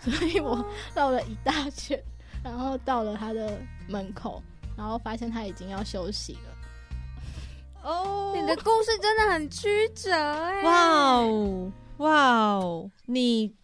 [0.00, 2.02] 所以我绕了一大圈，
[2.42, 3.58] 然后到了他的
[3.88, 4.42] 门口，
[4.76, 7.88] 然后发现他已经要休息了。
[7.88, 8.32] 哦。
[8.36, 13.54] 你的故事真的很曲折哎、哇哦哇哦，你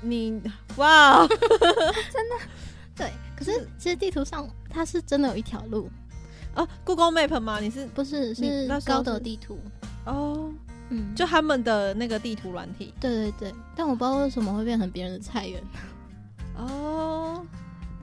[0.00, 0.40] 你
[0.76, 1.26] 哇哦，
[2.12, 2.36] 真的。
[2.94, 5.88] 对，可是其实地图上它是真的有一条路，
[6.54, 7.60] 哦，Google Map 吗？
[7.60, 9.58] 你是不是是高德地图。
[10.06, 10.52] 哦，
[10.90, 12.92] 嗯，就他们的那个地图软体。
[13.00, 15.62] 对对对，但我不知道为什么会变成别人的菜园。
[16.56, 17.44] 哦，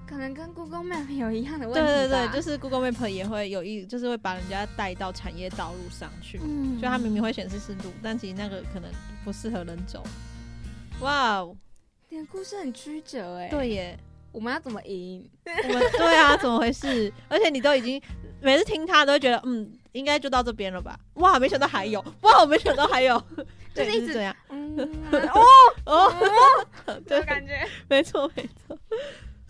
[0.05, 6.81] 可能跟 Google Map 有一样的问题对对对，就是 Google Map 也会有一，就是会把人家带到产业道路上去，嗯。
[6.81, 8.91] 就它明明会显示是路，但其实那个可能
[9.23, 10.03] 不适合人走。
[10.99, 11.55] 哇哦，
[12.09, 13.99] 你的故事很曲折哎、，对耶，
[14.31, 15.29] 我们要怎么赢？
[15.45, 17.11] 我们对啊，怎么回事？
[17.27, 18.01] 而且你都已经
[18.41, 20.97] 每次听他都会觉得，嗯，应该就到这边了吧？
[21.15, 23.21] 哇，没想到还有，哇，没想到还有，
[23.73, 24.77] 就是一直是这样嗯，
[25.85, 26.13] 哦，
[26.85, 27.67] 这对种，感觉。
[27.87, 28.77] 没错没错。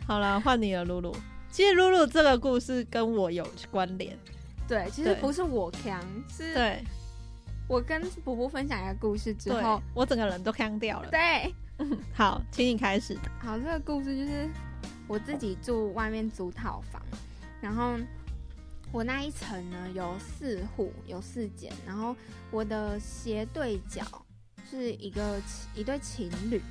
[0.08, 1.16] 好了，换你了，露露。
[1.52, 4.18] 其实露露这个故事跟我有关联，
[4.68, 6.80] 对，其实不是我强，是对
[7.68, 11.10] 我跟卜卜分享一个故事之对后，，我整个人都看掉了。
[11.12, 11.54] 对，
[12.14, 13.18] 好，请你开始。
[13.40, 14.50] 好，这个故事就是
[15.08, 17.02] 我自己住外面租套房，
[17.62, 17.98] 然后
[18.92, 22.16] 我那一层呢有四户，有四间，然后
[22.50, 24.04] 我的斜对角
[24.70, 25.42] 是一个
[25.76, 26.62] 一对情侣，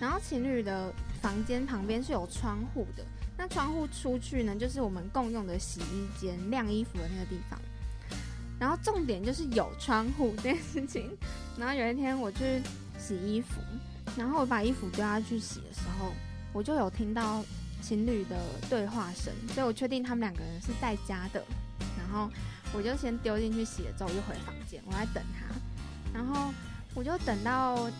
[0.00, 3.04] 然后情侣的房间旁边是有窗户的，
[3.36, 7.58] 那窗户出去呢就是我们共用的洗衣间、晾衣服的那个地方。
[8.58, 11.14] 然后重点就是有窗户这件事情。
[11.58, 12.62] 然后有一天我去
[12.98, 13.60] 洗衣服，
[14.16, 16.12] 然后我把衣服丢下去洗的时候，
[16.56, 17.44] 我就有听到
[17.82, 18.36] 情侣的
[18.70, 21.44] 对话声，所以我确定他们两个人是在家的。
[21.98, 22.30] 然后
[22.72, 25.54] 我就先丢进去洗了之后，我就回房间，我在等他。
[26.14, 26.54] 然后
[26.94, 27.90] 我就等到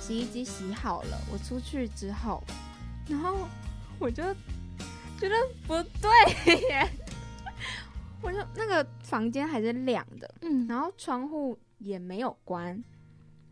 [0.00, 2.40] 洗衣机洗好了，我出去之后，
[3.08, 3.48] 然后
[3.98, 4.22] 我就
[5.18, 5.34] 觉得
[5.66, 6.88] 不对耶，
[8.22, 12.80] 我就那个房间还是亮的，嗯，然后窗户也没有关，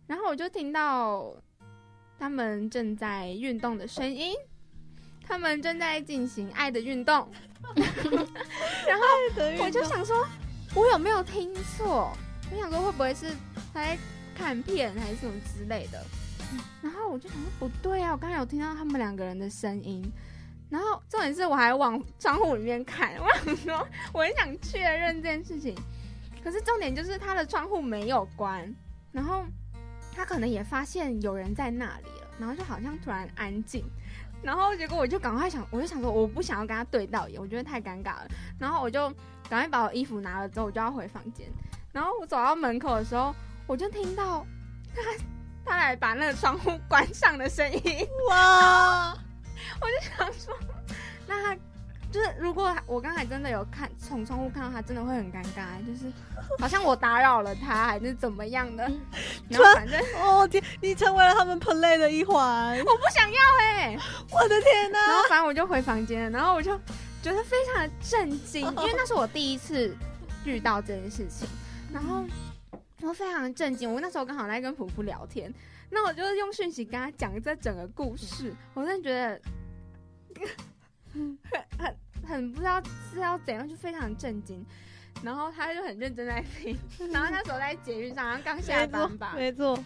[0.06, 1.34] 然后我就听到
[2.16, 4.36] 他们正在运动的声音，
[5.26, 7.28] 他们正在进行爱的运动，
[7.74, 9.04] 然后
[9.64, 10.26] 我就想说，
[10.74, 12.12] 我有没有听错？
[12.50, 13.30] 我想说会不会是
[13.72, 13.98] 他在
[14.34, 16.04] 看片还是什么之类的？
[16.82, 20.04] 然后我就想说不对啊，我刚才有听到他们两个人的声音。
[20.68, 25.76] 然后重点是我还往窗户里面看，我想说我很想确认这件事情，
[26.42, 28.74] 可是重点就是他的窗户没有关，
[29.12, 29.44] 然后
[30.14, 33.84] 他可能也发现有人在那里了，然后就好像突然安静，
[34.42, 38.26] 然后结果我就赶快想，我就想说我不想要跟他对到眼，我觉得太尴尬了。
[38.58, 39.08] 然后我就
[39.48, 41.46] 赶快把我衣服拿了之后，我就要回房间。
[41.92, 43.34] 然后我走到门口的时候，
[43.66, 44.44] 我就听到
[44.94, 45.02] 他
[45.64, 48.06] 他来把那个窗户关上的声音。
[48.28, 49.12] 哇，
[49.80, 50.54] 我就想说，
[51.26, 51.62] 那他
[52.12, 56.12] 就是如果我刚才真的有看从窗户看到他，真的会很尴尬，就是
[56.58, 58.84] 好像我打扰了他，还是怎么样的。
[59.48, 63.98] 然后反正哦天，你成为了他们 play 的一环，我不想要哎、
[64.30, 64.98] 我的天哪！
[65.08, 66.78] 然后反正我就回房间，然后我就
[67.22, 69.96] 觉得非常的震惊， 因为那是我第一次
[70.44, 71.48] 遇到这件事情，
[71.90, 72.24] 然后
[73.00, 73.92] 我非常的震惊。
[73.92, 75.52] 我那时候刚好在跟普普聊天，
[75.88, 79.40] 那我就用讯息跟他讲这整个故事，我真的觉得
[81.12, 81.38] 很
[81.78, 81.96] 很
[82.26, 84.64] 很不知道是要怎样，就非常震惊。
[85.22, 86.76] 然后他就很认真在听，
[87.12, 89.78] 然后那时候在捷运上，然后刚下班吧，没错，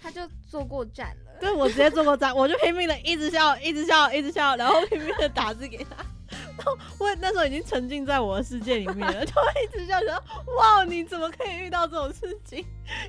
[0.00, 1.32] 他就坐过站了。
[1.40, 5.96] 对我直接坐过站，我就拼命的一直笑，一直笑，一直笑，然后拼命的打字给他。
[6.56, 10.12] 然后我那时候已经沉浸在我的世界里面了， 就一直笑，说
[10.56, 12.64] 哇，你怎么可以遇到这种事情？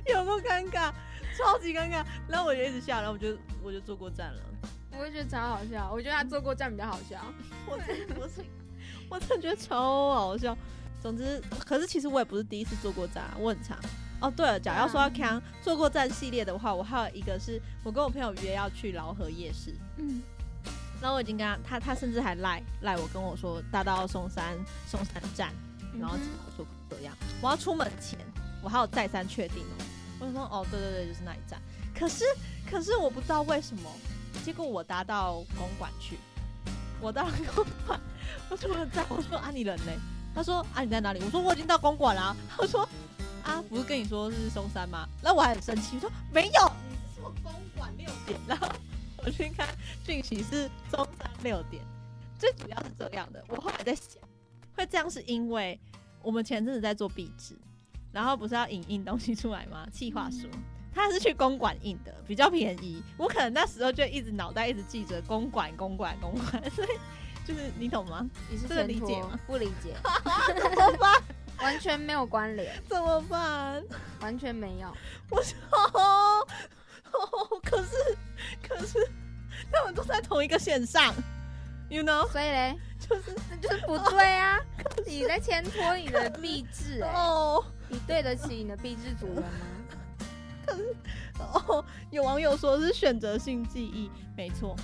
[0.06, 0.92] 有多尴尬，
[1.36, 2.04] 超级尴尬。
[2.28, 4.40] 然后我就一直笑，然后我就我就坐过站了。
[4.98, 7.20] 我也觉得超好笑，我觉得他坐过站比较好笑。
[7.68, 8.44] 我真的我是
[9.08, 10.56] 我真的觉得超好笑。
[11.00, 13.78] 总之，可是其实我也不是第一次坐过站啊，我很长。
[14.18, 20.22] 哦，对了，假如要说要看坐过站系列的话，我还有一个是我跟我朋友约要去劳河夜市，嗯，
[21.02, 24.56] 然后我已经跟他，他他甚至还赖赖我跟我说大到松山
[24.86, 25.52] 松山站，
[26.00, 28.18] 然后怎么说这样，我要出门前
[28.62, 29.84] 我还有再三确定哦，
[30.20, 31.60] 我就说哦对对对就是那一站，
[31.94, 32.24] 可是
[32.68, 33.90] 可是我不知道为什么，
[34.44, 36.18] 结果我搭到公馆去，
[37.00, 38.00] 我到了公馆，
[38.48, 39.92] 我出了站，我说啊你人呢？
[40.34, 41.20] 他说啊你在哪里？
[41.24, 42.88] 我说我已经到公馆啦、他说
[43.42, 45.08] 啊不是跟你说是松山吗？
[45.22, 48.68] 那我还很生气，说没有，你是说公馆六点，然后
[49.18, 49.68] 我去看
[50.04, 51.82] 讯息是中山六点，
[52.38, 53.44] 最主要是这样的。
[53.48, 54.22] 我后来在想，
[54.76, 55.78] 会这样是因为
[56.22, 57.56] 我们前阵子在做壁纸，
[58.12, 59.86] 然后不是要影印东西出来吗？
[59.92, 60.48] 企划书。
[60.96, 63.02] 他是去公馆印的，比较便宜。
[63.18, 66.88] 我可能那时候就一直脑袋一直记着公馆、公馆、公馆，所以
[67.46, 68.26] 就是你懂吗？
[68.50, 69.38] 你是这个理解吗？
[69.46, 69.94] 不理解，
[70.58, 71.22] 怎么办？
[71.58, 73.82] 完全没有关联，怎么办？
[74.20, 74.90] 完全没有。
[75.30, 75.54] 我说、
[75.92, 76.46] 哦，
[77.12, 78.16] 哦可是
[78.66, 78.98] 可是
[79.70, 81.14] 他们都在同一个线上
[81.90, 84.58] ，you know，所以嘞，就是那就是不对啊！
[85.06, 89.48] 你在牵拖你的 壁纸、哎，哦你对得起你的壁纸主人吗？
[91.38, 94.76] 哦，有网友说是选择性记忆，没错，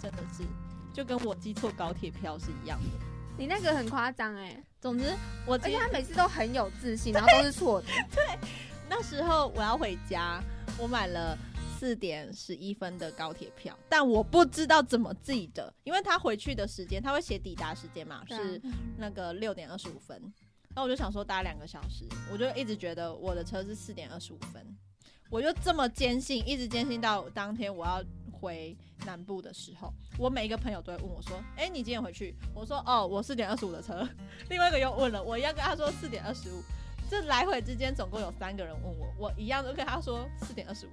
[0.00, 0.44] 真的是
[0.92, 3.06] 就跟我记错高铁票是一样的。
[3.38, 5.12] 你那个很夸张哎，总之，
[5.46, 7.86] 我而记且他每次都很有自信，然后都是错的。
[8.14, 8.38] 对
[8.88, 10.42] 那时候我要回家，
[10.78, 11.36] 我买了
[11.78, 18.60] 四点十一分的高铁票，但我不知道怎么记得，因为他回去的时间他会写抵达时间嘛，是
[18.96, 20.20] 那个六点二十五分。
[20.74, 24.64] 那我就想说搭两个小时，我就一直觉得我的车是四点二十五分，
[25.30, 34.08] 我就这么坚信，一直坚信到当天我要回南部的时候，我每一个朋友都会问我说：“哎、你几点回去？”我说：“哦，我四点二十五的车。”
[34.50, 36.62] 另外一个又问了，我一样跟他说四点二十五。
[37.08, 40.90] 这来回之间总共有三个人问我，我一样都跟他说四点二十五。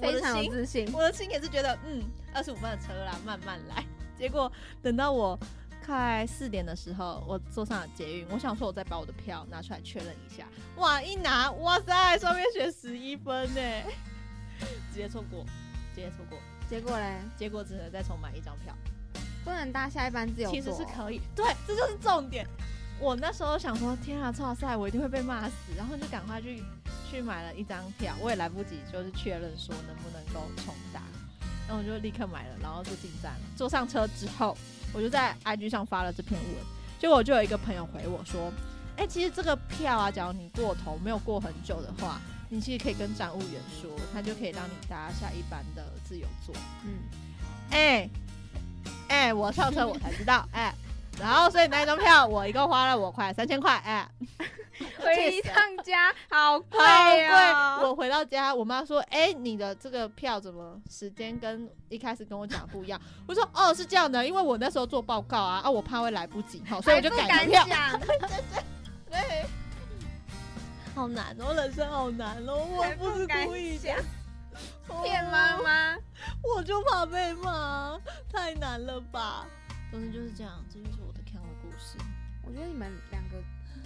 [0.00, 0.90] 非常自信。
[0.92, 2.02] 我的心也是觉得，嗯，
[2.34, 3.84] 二十五分的车啦，慢慢来。
[4.18, 4.50] 结果
[4.82, 5.38] 等到我
[5.84, 10.46] 快四点的时候，我坐上了捷运，我想说我再把我的票拿出来确认一下。
[10.76, 13.60] 哇，一拿，哇塞，上面写十一分呢，
[14.92, 15.44] 直接错过，
[15.94, 16.38] 直接错过。
[16.68, 18.74] 结果嘞，结果只能再重买一张票。
[19.44, 20.60] 不能搭下一班自由座。
[20.60, 22.46] 其实是可以，对，这就是重点。
[23.00, 26.62] 我那时候想说，天啊，超赛，我一定会被骂死，然后就赶快去
[27.10, 31.02] 去买了一张票，我也来不及就是确认说能不能够重搭，
[31.66, 33.40] 然后我就立刻买了，然后就进站了。
[33.56, 34.56] 坐上车之后，
[34.92, 36.50] 我就在 IG 上发了这篇文，
[37.00, 38.52] 结果就有一个朋友回我说，
[38.96, 46.54] 哎、其实这个票啊，假如你过头没有过很久的话，你其实可以跟站务员说，他就可以让你搭下一班的自由座。
[46.84, 46.92] 嗯，
[47.70, 48.08] 哎、
[49.08, 50.74] 哎、我上车我才知道，哎、
[51.20, 54.08] 然后所以那张票我一共花了我快三千块，哎、
[54.98, 55.54] 回一趟
[55.84, 57.28] 家好贵好贵！
[57.52, 57.80] 哦。
[57.82, 67.64] 我回到家，我妈说：“哎、你的这个票怎么时间跟一开始跟我讲的不一样？”我说：“哦，是这样的，因为我那时候做报告啊，啊，我怕会来不及，好，所以我就改票。
[69.10, 69.44] 对， 对，
[70.94, 73.96] 好难哦，人生好难哦，我不是故意的讲，
[74.88, 75.96] 哦骗妈妈。
[76.42, 77.98] 我就怕被骂，
[78.32, 79.44] 太难了吧？
[79.92, 81.98] 总之就是这样，这就是我的看的故事。
[82.44, 83.36] 我觉得你们两个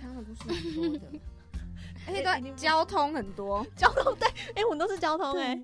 [0.01, 1.19] 看的故事很多的，
[2.07, 3.67] 而且哎一定不都交通很多。
[3.77, 5.61] 交通对，哎、我们都是交通哎、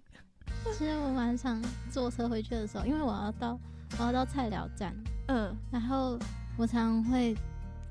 [0.76, 3.58] 其实我晚上坐车回去的时候，因为我要到
[3.98, 4.92] 我要到菜鸟站，
[5.28, 6.18] 嗯，然后
[6.58, 7.34] 我常常会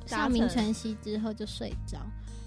[0.09, 1.99] 搭上民乘权溪之后就睡着，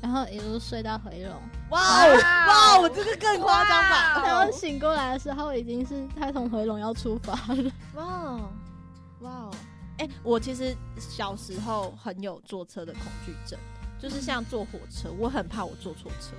[0.03, 1.33] 然后一路睡到回笼，
[1.71, 4.23] 哇哦哇哦，这个更夸张吧？
[4.25, 7.73] 然后醒过来的时候已经是他从回笼要出发了。
[7.95, 8.51] 哇哦，哇
[9.95, 9.99] 哦！
[9.99, 13.59] 哎、我其实小时候很有坐车的恐惧症，
[13.99, 16.37] 就是像坐火车，我很怕我坐错车。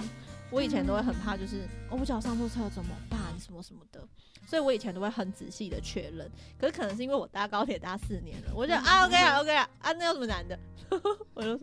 [0.51, 4.07] 我以前都会很怕，就是、哦、我脚上错车怎么办，什么什么的，
[4.47, 6.31] 所以我以前都会很仔细的确认。
[6.57, 10.57] 可是可能是因为我搭高铁搭四年了，我就觉得啊 OK 啊 OK 啊啊，那有什么难的？
[11.33, 11.59] 我就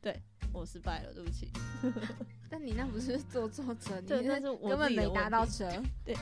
[0.00, 0.18] 对
[0.50, 1.50] 我失败了，对不起。
[2.48, 5.70] 但你那不是坐错车，你 对，那是我根本没搭到车。
[6.04, 6.16] 对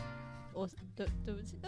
[0.52, 1.58] 我对对不起。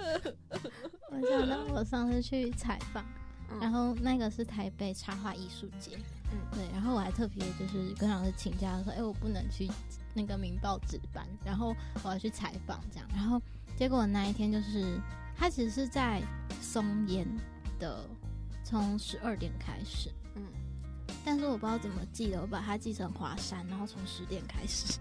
[1.11, 3.05] 我想到我上次去采访，
[3.53, 3.61] 嗯。
[3.61, 5.97] 然后那个是台北插画艺术节，
[6.31, 6.33] 嗯。
[6.33, 9.71] 嗯，对，然后我还特别就是跟老师请假说，哎、我不能去
[10.15, 13.41] 那个明报值班，然后我要去采访这样，然后
[13.77, 14.99] 结果那一天就是
[15.37, 16.23] 他其实是在
[16.61, 17.27] 松烟
[17.79, 18.05] 的，
[18.65, 20.43] 从十二点开始，嗯。
[21.09, 24.99] 嗯，但是我不知道怎么记的，我把它记成华山，然后从十点开始，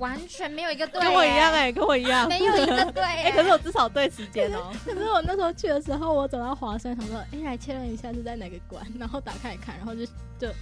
[0.00, 2.26] 完全没有一个对，跟我一样哎、跟我一样。
[2.26, 3.30] 没有一个对哎、哎。
[3.30, 10.04] 可是我至少对时间哦、可是我那时候去的时候，我走到华山，想说，哎、来确认一下是在哪个馆，然后打开来看，然后就
[10.38, 10.52] 就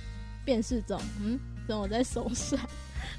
[0.44, 2.58] 辨识中，嗯，怎么我在松山？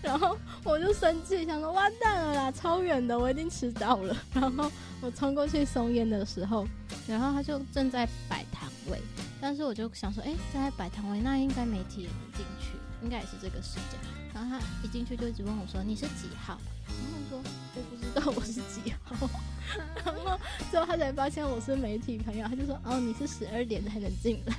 [0.02, 4.16] 然后我就生气，想说完蛋了啦，超远的，我已经迟到了。
[4.34, 4.70] 然后
[5.02, 6.68] 我冲过去松烟的时候，
[7.08, 9.00] 然后他就正在摆摊位，
[9.42, 14.00] 但是我就想说，哎、正在摆摊位，那应该没体也能进去，应该也是这个时间。
[14.34, 16.58] 然后他一进去就一直问我说你是几号？
[16.88, 17.42] 然后我说
[17.76, 19.30] 我不知道我是几号。
[20.06, 20.40] 然后
[20.72, 24.56] 之后他才发现我是媒体朋友，他就说：“哦，你是十二点才能进来。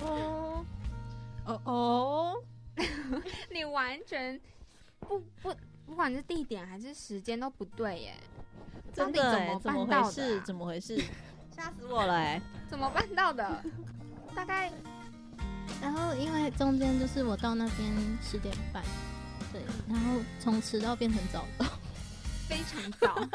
[0.00, 0.64] 哦
[1.44, 2.42] 哦 哦，
[3.50, 4.40] 你完全
[5.00, 5.54] 不不，
[5.86, 8.14] 不管是地点还是时间都不对耶，
[8.94, 10.38] 到真的底怎么办到的回事？
[10.38, 10.42] 啊？
[10.44, 10.96] 怎么回事？
[11.54, 12.40] 吓死我了哎！
[12.68, 13.64] 怎么办到的？
[14.34, 14.72] 大概”
[15.80, 18.82] 然后因为中间就是我到那边十点半，
[19.52, 21.64] 对，然后从迟到变成早到，
[22.48, 23.28] 非常早，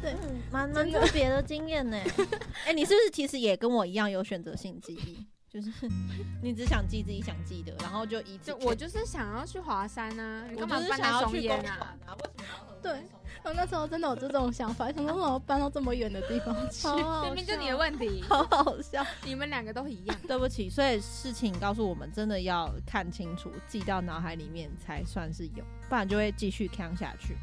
[0.00, 0.14] 对，
[0.50, 1.98] 蛮蛮特别的经验呢。
[2.66, 5.26] 哎，你是不是其实也跟我一样有选择性记忆？
[5.52, 5.70] 就是
[6.42, 11.96] 你只想记自己想记的，然后就一直就我就是想要去华山啊，你我干嘛搬就是想要在松烟去公馆啊？
[12.06, 13.02] 啊，为什么要喝对
[13.44, 16.86] 我那时候真的有这种想法，想说怎么搬到这么远的地方去？
[17.26, 19.04] 明明就你的问题， 好好笑。
[19.24, 20.16] 你们两个都一样。
[20.26, 27.36] 对不起，所以事情告诉我们，真的要看清楚，记到脑海里面才算是有，不然就会继续扛下去。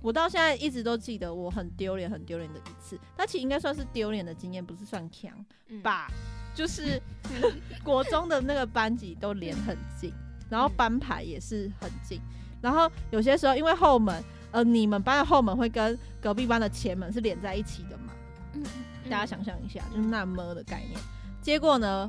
[0.00, 5.32] 我到现在一直都记得我很丢脸、很丢脸的一次，但其实应该算是丢脸的经验，不是算强
[5.68, 6.08] 嗯吧？
[6.54, 7.00] 就是
[7.82, 10.12] 国中的那个班级都连很近，
[10.48, 12.20] 然后班牌也是很近，
[12.60, 18.12] 然后有些时候因为后门，呃，你们班的后门会跟隔壁班的前门是连在一起的嘛？
[18.54, 18.62] 嗯，
[19.04, 21.00] 大家想象一下，就是那么的概念。
[21.40, 22.08] 结果呢，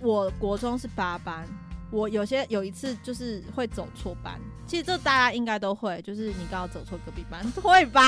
[0.00, 1.46] 我国中是八班，
[1.90, 8.02] 我有些有一次就是会走错班，其实这大家应该都会，就是你刚好走错隔壁班，会吧？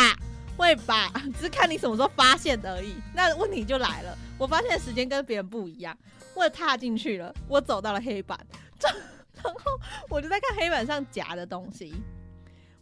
[0.58, 1.10] 会吧？
[1.38, 2.96] 只是看你什么时候发现而已。
[3.14, 5.96] 那问题就来了，我发现时间跟别人不一样，
[6.34, 8.38] 我也踏进去了，我走到了黑板，
[8.78, 8.88] 这
[9.42, 9.80] 然后
[10.10, 11.94] 我就在看黑板上夹的东西。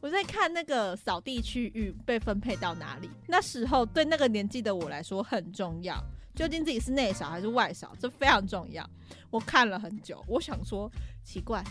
[0.01, 3.11] 我在看那个扫地区域被分配到哪里。
[3.27, 5.97] 那时候对那个年纪的我来说很重要，
[6.35, 8.89] 究竟自己是内扫还是外扫，这非常重要。
[9.31, 10.91] 我看了很久，我想说
[11.25, 11.65] 奇怪，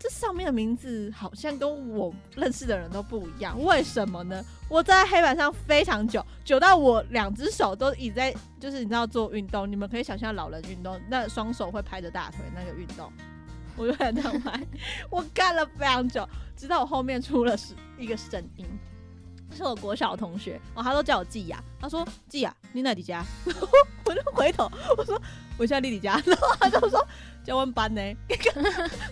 [0.00, 4.42] 这上面的名字好像跟我认识的人都不一样，为什么呢？
[4.66, 13.12] 我在黑板上非常久，久到我两只手都已在，就是你知道做运动，你们可以想象老人运动，那双手会拍着大腿那个运动。
[13.76, 14.58] 我就很这样拍，
[15.10, 16.26] 我干了非常久，
[16.56, 18.66] 直到我后面出了是一个声音，
[19.54, 23.22] 是我国小同学，哦，他都叫我季雅，他说季雅，你哪里家？
[24.04, 25.20] 我就回头我说
[25.56, 27.06] 我现在丽丽家， 然后他就说
[27.44, 28.64] 教官班呢， 然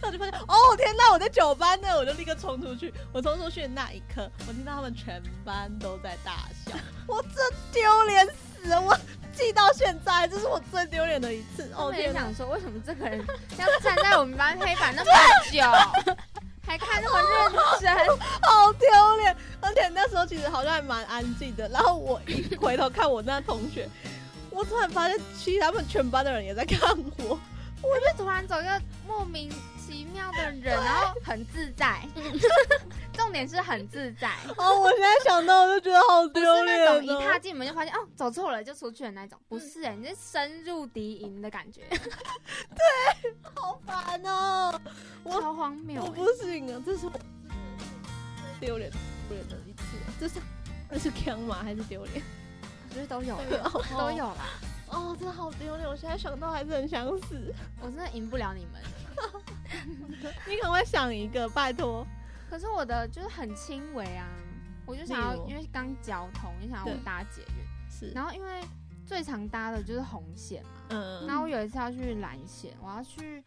[0.02, 6.72] 后我就发现哦天哪，我在九班呢，我就立刻冲出去，我冲出去的那一刻，我听到他们全班都在大笑，
[7.08, 7.34] 我真
[7.72, 8.96] 丢脸死了，我
[9.32, 12.20] 记到现在，这是我最丢脸的一次，哦我也天哪！
[12.20, 13.18] 想说，为什么这个人
[13.58, 15.10] 要站在我们班黑板那么
[15.50, 15.62] 久，
[16.66, 18.18] 还看那么认真？
[18.42, 19.34] 好丢脸！
[19.60, 21.66] 而且那时候其实好像还蛮安静的。
[21.68, 23.88] 然后我一回头看我那同学，
[24.50, 26.94] 我突然发现，其实他们全班的人也在看
[27.26, 27.38] 我。
[27.82, 32.00] 我就突然走一个莫名其妙的人，然后很自在，
[33.14, 37.04] 重点是很自在，哦，我现在想到我就觉得好不是丢那种。
[37.04, 44.80] 一踏进门就发现哦走错了就出去的那种，不是哎、你是深入敌营的感觉， 对好烦哦！
[45.22, 46.06] 我超荒谬、欸。
[46.08, 48.90] 我不行啊，这是我最丢脸
[49.28, 49.82] 丢脸的一次。
[50.20, 50.34] 这是
[50.90, 51.58] 这是坑吗？
[51.62, 52.22] 还是丢脸？
[52.90, 54.48] 我觉得都有 哦都有啦。
[54.90, 57.54] 哦，真的好丢脸，我现在想到还是很想死。
[57.80, 58.80] 我真的赢不了你们。
[60.48, 61.48] 你可不可以想一个？
[61.48, 62.06] 拜托。
[62.48, 64.26] 可是我的就是很轻微啊，
[64.86, 68.62] 我就想要因为刚交通，就想要我搭捷运，是然后因为
[69.04, 73.44] 最常搭的就是红线嘛，嗯然后我有一次要去蓝线，我要去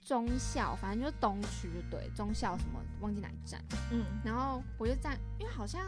[0.00, 3.62] 中校，反正就是东区就对，中校什么忘记哪一站，
[3.92, 5.80] 嗯，然后我就站，因为好像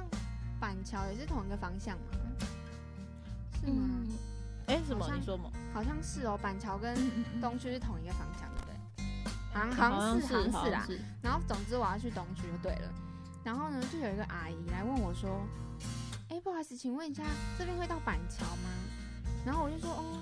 [0.61, 2.05] 板桥也是同一个方向嘛，
[3.61, 3.89] 是吗？
[3.89, 4.09] 嗯，
[4.67, 5.51] 哎，什么你说吗？
[5.73, 6.95] 好像是哦，板桥跟
[7.41, 8.75] 东区是同一个方向，对不对？
[9.53, 10.85] 好像好好像是，好像是啦。
[10.87, 11.01] 是。
[11.23, 12.89] 然后总之我要去东区就对了。
[13.45, 15.47] 然后呢，就有一个阿姨来问我说
[16.31, 17.23] ：“哎，不好意思，请问一下
[17.59, 18.71] 这边会到板桥吗？”
[19.45, 20.21] 然后我就说：“哦，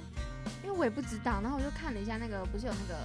[0.65, 2.99] 因为我也不知道。”然后我就看了一下那个，不是有那个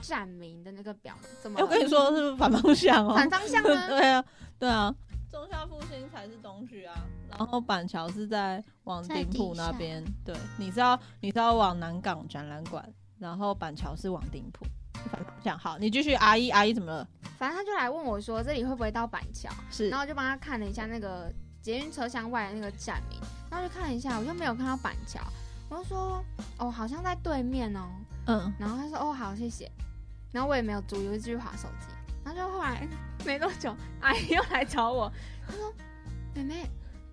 [0.00, 1.22] 站名的那个表吗？
[1.42, 3.14] 怎么哎，我跟你说，是不是反方向哦？
[3.16, 3.68] 反方向吗？
[3.88, 4.24] 对啊，
[4.60, 4.94] 对啊。
[5.32, 6.94] 中校复兴才是东区啊，
[7.30, 10.04] 然后板桥是在往在顶埔那边。
[10.22, 12.86] 对，你是要你是要往南港展览馆，
[13.18, 14.66] 然后板桥是往顶埔。
[15.42, 16.12] 这样好，你继续。
[16.14, 17.08] 阿姨，阿姨怎么了？
[17.38, 23.18] 反正他就来问我说这里会不会到板桥，是然后我就帮他看了一下那个捷运车厢外的那个站名，
[23.50, 25.18] 然后就看了一下，我就没有看到板桥，
[25.70, 26.22] 我就说
[26.58, 27.88] 哦，好像在对面哦。
[28.26, 29.68] 嗯，然后他说哦好谢谢，
[30.30, 31.86] 然后我也没有注意，我就继续划手机。
[32.24, 32.88] 然后就后来
[33.24, 35.12] 没多久，阿姨又来找我，
[35.46, 35.72] 她说
[36.34, 36.70] 妹妹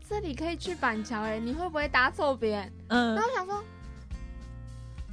[0.07, 2.71] 这里可以去板桥哎，你会不会搭错边？
[2.87, 3.63] 嗯然后我想说。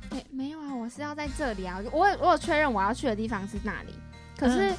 [0.09, 1.83] 没没有啊，我是要在这里啊！
[1.91, 3.93] 我我有我有确认我要去的地方是那里，
[4.39, 4.73] 可是、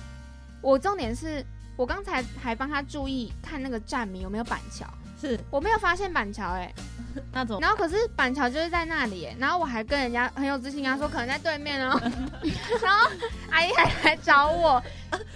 [0.61, 1.45] 我重点是
[1.75, 4.87] 我刚才还帮他注意看那个站名有没有板桥，
[5.19, 5.39] 是。
[5.49, 6.73] 我没有发现板桥哎、
[7.33, 7.59] 那种。
[7.59, 11.99] 然后可是板桥就是在那里耶，然后我还跟人家很有自信跟他说可能在对面哦，
[12.83, 13.09] 然后
[13.49, 14.81] 阿姨还来找我，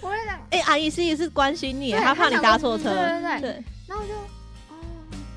[0.00, 2.84] 我就想， 哎、阿姨是也是关心你，她怕你搭错车。
[2.84, 4.14] 对对对，对，然后我就
[4.68, 4.76] 哦，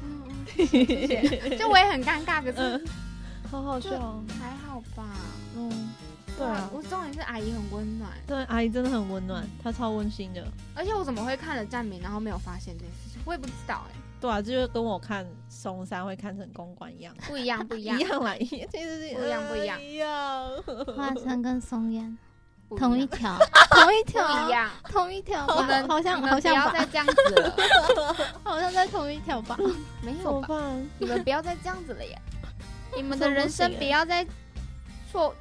[0.04, 2.86] 嗯嗯，谢谢，就我也很尴尬，可是嗯，
[3.52, 3.89] 好好笑。
[3.91, 4.24] 哦。
[4.39, 5.04] 还好吧，
[5.56, 5.89] 嗯，
[6.38, 10.46] 对啊，我重点是阿姨很温暖，对，阿姨真的很温暖，她超温馨的。
[10.76, 20.49] 而且我怎么会看了站名然后没有发现这件事情，我也不知道哎，对啊，就是跟我看松山会看成公馆一样，不一样不一 样一，样啦，一样，其实是不一样不一样呃一样。
[20.95, 22.17] 花生跟松烟
[22.76, 23.38] 同一样条，
[23.69, 27.55] 同一不条一，样，同一条吧，你们好像好像吧，不要再这样子了，
[28.43, 29.55] 好像在同一条吧。
[30.01, 30.73] 没有吧？
[30.97, 32.19] 你们不要再这样子了耶！
[32.95, 34.26] 你们的人生不要再
[35.11, 35.36] 错，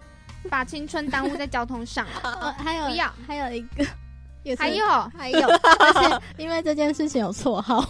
[0.51, 2.20] 把青春耽误在交通上了。
[2.22, 7.82] 呃，还有不要还有一个，还有，还有，而且因为这件事情有绰号，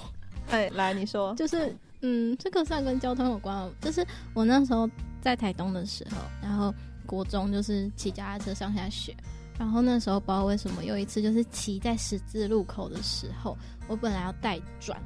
[0.54, 3.70] 哎，来你说，就是嗯，这个算跟交通有关哦。
[3.80, 4.88] 就是我那时候
[5.20, 6.72] 在台东的时候，然后
[7.06, 9.14] 国中就是骑脚踏车上下学，
[9.58, 14.96] 然后那时候不知道为什么有一次就是骑在十字路口的时候，我本来要带转。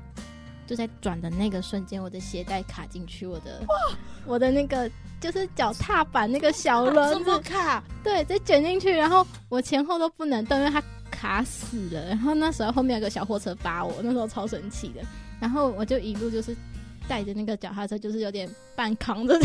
[0.66, 3.62] 就在转的那个瞬间，我的鞋带卡进去我的
[4.26, 4.86] 我的那个
[5.18, 7.82] 就是脚踏板那个小轮子，卡？
[8.04, 12.04] 对，再卷进去，然后我前后都不能动，因为它卡死了。
[12.08, 15.00] 然后那时候后面有个小货车扒我，那时候超生气的。
[15.40, 16.56] 然后我就一路就是
[17.08, 19.38] 带着那个脚踏车，就是有点半扛着，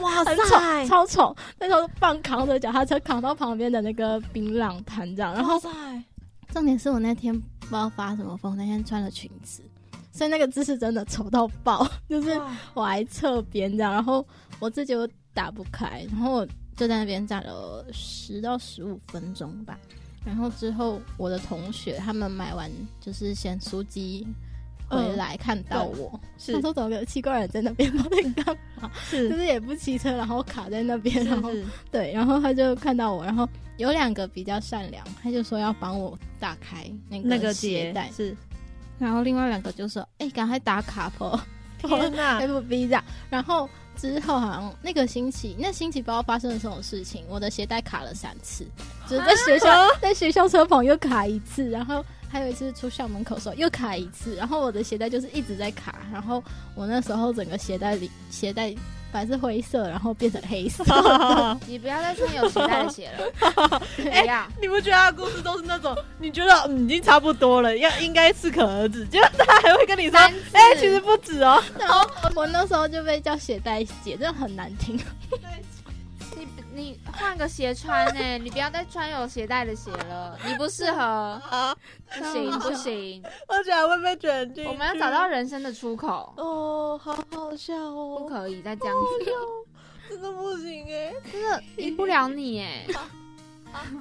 [0.00, 0.56] 哇很丑，
[0.88, 1.36] 超丑。
[1.58, 5.34] 那时候半扛着脚踏车扛到旁边的那个槟榔摊这样。
[5.34, 5.60] 然后，
[6.52, 9.62] 重点是我那天不知道发什么疯，那天穿了裙子，
[10.12, 12.40] 所以那个姿势真的丑到爆，就是
[12.74, 14.26] 我还侧边这样，然后
[14.58, 19.78] 我自己又打不开，然后我就在那边站了十到十五分钟吧。
[20.24, 22.70] 然后之后我的同学他们买完
[23.00, 24.26] 就是咸酥鸡
[24.92, 26.52] 回来看到我，是。
[26.52, 31.64] 他说怎么有个奇怪人在那边，不知道在干嘛， 就是是也不骑车，然后卡在那边，然后是。
[31.90, 38.36] 对，然后他就看到我，然后有两个比较善良，他就说要帮我打开那个那个鞋带，是，
[38.98, 41.40] 然后另外两个就说：“哎、赶快打卡破
[41.78, 48.66] 天哪，FB 这样。”然后之后好像那个星期，那星期不知道发生了什么事情，我的鞋带卡了三次，
[49.08, 56.42] 就是在学校、在学校车棚又卡一次，然后还有一次出校门口的时候又卡一次，然后我的鞋带就是一直在卡，然后
[56.74, 58.74] 我那时候整个鞋带里鞋带
[59.12, 60.82] 本来是灰色，然后变成黑色，
[61.68, 64.46] 你不要再穿有鞋带的鞋了， 不要。
[64.62, 71.62] 你不觉得他的故事都是那种你觉得嗯已经差不多了，要应该适可而止，结果他还会跟你说，哎、其实不止哦。
[71.78, 74.98] 然后我那时候就被叫鞋带姐，真的很难听。
[76.44, 81.74] 你你换个鞋穿呢、 你不要再穿有鞋带的鞋了，你不适合，啊，
[82.16, 84.68] 不行不行，而且还会被卷进去。
[84.70, 89.66] 我们要找到人生的出口，哦，好好笑哦，不可以再这样子了，
[90.08, 91.14] 真的不行哎。
[91.30, 92.86] 真的赢不了你哎。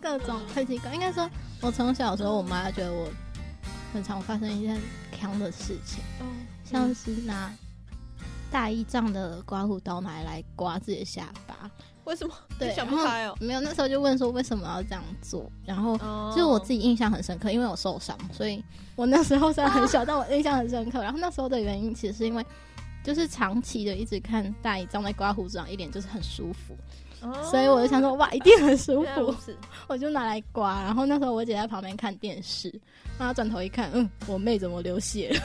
[0.01, 0.93] 各种很奇怪。
[0.93, 1.29] 应该说，
[1.61, 3.07] 我从小的时候，我妈觉得我
[3.93, 4.79] 很常发生一件
[5.17, 6.25] 强的事情，哦，
[6.65, 7.53] 像是拿
[8.51, 11.71] 大姨丈的刮胡刀拿来刮自己的下巴。
[12.05, 12.33] 为什么？
[12.57, 13.35] 对，你想不开哦。
[13.39, 18.63] 没有，那时候就问说为什么要这样做，然后哦就是我自己印象很深刻，因为我受伤，所以
[18.95, 21.01] 我那时候虽然很小， 但我印象很深刻。
[21.01, 22.45] 然后那时候的原因其实是因为，
[23.03, 26.75] 就是长期的一直看大姨丈在刮胡子上，一脸就是很舒服，
[27.21, 29.35] 哦所以我就想说哇，一定很舒服，
[29.87, 30.81] 我就拿来刮。
[30.83, 32.73] 然后那时候我姐在旁边看电视，
[33.19, 35.41] 然后转头一看，嗯，我妹怎么流血了？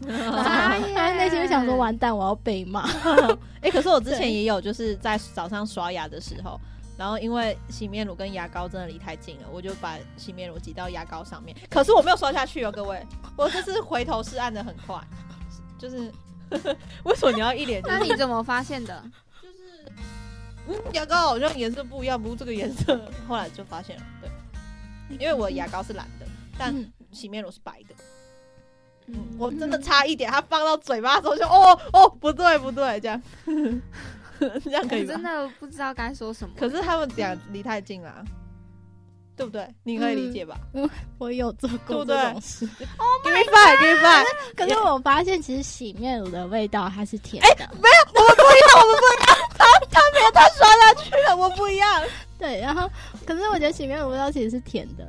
[0.00, 2.88] 内心就想说完蛋，我要被骂。
[3.60, 6.60] 哎、可是我之前也有，就是在早上刷牙的时候，
[6.96, 11.56] 然后因为洗面乳跟牙膏真的离太近了，我就把洗面乳挤到牙膏上面。
[11.68, 13.04] 可是我没有刷下去哦，各位，
[13.36, 15.00] 我就是回头是按的很快，
[15.78, 16.10] 就是
[17.04, 19.02] 为什么你要一脸就那你怎么发现的？
[19.04, 23.00] 嗯牙膏好像颜色不一样，不是这个颜色？
[23.26, 26.26] 后来就发现了，对，因为我的牙膏是蓝的，
[26.58, 27.94] 但嗯洗面乳是白的。
[27.94, 28.17] 嗯
[29.38, 33.22] 我真的差一点，它放到嘴巴的时候就哦哦不对不对，这样
[34.64, 35.20] 这样可以真？
[35.22, 36.54] 的不知道该说什么。
[36.58, 38.24] 可是他们俩离太近了啊，
[39.36, 39.66] 对不对？
[39.82, 40.56] 你可以理解吧
[41.18, 44.24] 我有做过这种事，？Give me five，Give me five。
[44.56, 47.68] 可是我发现其实洗面乳的味道它是甜的。
[47.70, 49.38] 我们不一样，我们不一样。
[49.56, 52.02] 他他没有，他刷下去了，我不一样。
[52.38, 52.88] 对，然后
[53.26, 55.04] 可是我觉得洗面乳味道其实是甜的。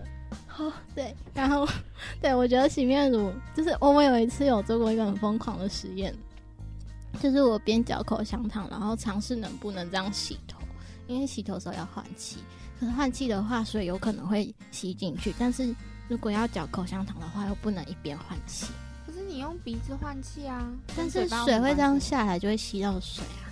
[0.95, 1.67] 对，然后
[2.21, 6.13] 对我觉得洗面乳就是我们有一次有做过一个很疯狂的实验，
[7.21, 10.59] 就是我边嚼口香糖，然后尝试能不能这样洗头，
[11.07, 12.39] 因为洗头的时候要换气，
[12.79, 15.73] 可是换气的话水有可能会吸进去，但是
[16.07, 18.67] 如果要嚼口香糖的话又不能一边换气，
[19.05, 23.47] 可是你用鼻子换气啊，但是水会这样下来就会吸到水啊。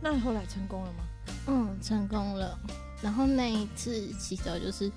[0.00, 1.04] 那你后来成功了吗？
[1.48, 2.58] 嗯，成功了。
[3.02, 4.90] 然后那一次洗手就是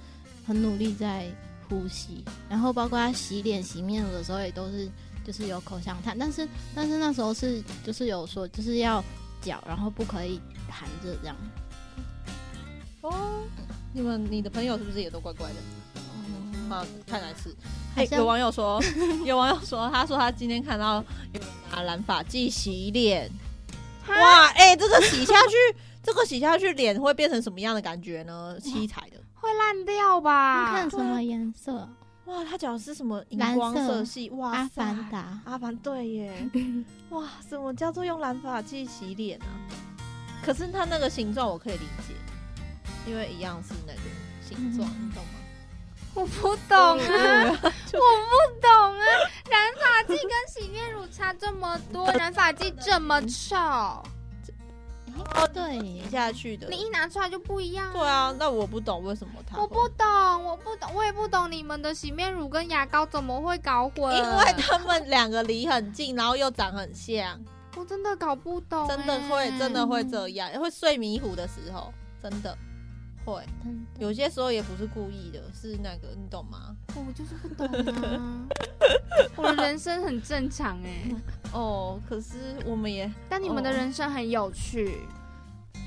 [0.45, 1.27] 很努力在
[1.69, 4.89] 呼吸，然后包括他洗脸、洗面乳的时候也都是
[5.25, 9.03] 就是有口香糖，但是但是那时候是就是有说就是要
[9.41, 10.39] 嚼，然后不可以
[10.69, 11.35] 含着这样。
[13.01, 13.43] 哦，
[13.93, 15.55] 你们你的朋友是不是也都乖乖的？
[15.95, 17.55] 嗯，啊，看来是。
[17.95, 18.81] 哎、有网友说，
[19.25, 23.29] 有网友说，他说他今天看到有人拿染发剂洗脸，
[24.07, 25.55] 哇，哎、这个洗下去，
[26.01, 28.57] 这个洗下去脸会变成什么样的感觉呢？
[28.61, 29.17] 七彩的。
[29.41, 30.69] 会烂掉吧？
[30.69, 31.89] 你看什么颜色？
[32.25, 34.29] 哇，他讲的是什么荧蓝光色色系？
[34.31, 35.39] 哇阿，凡达。
[35.45, 36.49] 阿凡对耶，
[37.09, 39.49] 哇，什么叫做用染发剂洗脸啊？
[40.43, 42.13] 可是它那个形状我可以理解，
[43.09, 43.99] 因为一样是那个
[44.47, 45.31] 形状，嗯你懂吗？
[46.13, 46.97] 我不懂啊，
[47.49, 48.69] 我不懂
[48.99, 49.05] 啊！
[49.49, 53.55] 染发剂跟洗面乳差这么多，染发剂这么臭，
[55.35, 56.77] 哦，对洗，下去的你。
[56.77, 57.91] 一拿出来就不一样。
[57.93, 59.57] 对啊，那我不懂为什么它。
[59.59, 64.15] 我不懂，我不懂，我也不懂你们的洗面乳跟牙膏怎么会搞混？
[64.15, 67.39] 因为他们两个离很近，然后又长很像，
[67.75, 72.57] 我真的搞不懂、真的会，欸真的会这样，会睡迷糊的时候，真的
[73.25, 73.43] 会。
[73.99, 76.75] 有些时候也不是故意的，是那个，你懂吗？
[76.95, 77.67] 我就是不懂
[78.03, 78.47] 啊。
[79.35, 81.11] 我的人生很正常哎、
[81.53, 84.99] 哦，可是我们也但你们的人生很有趣，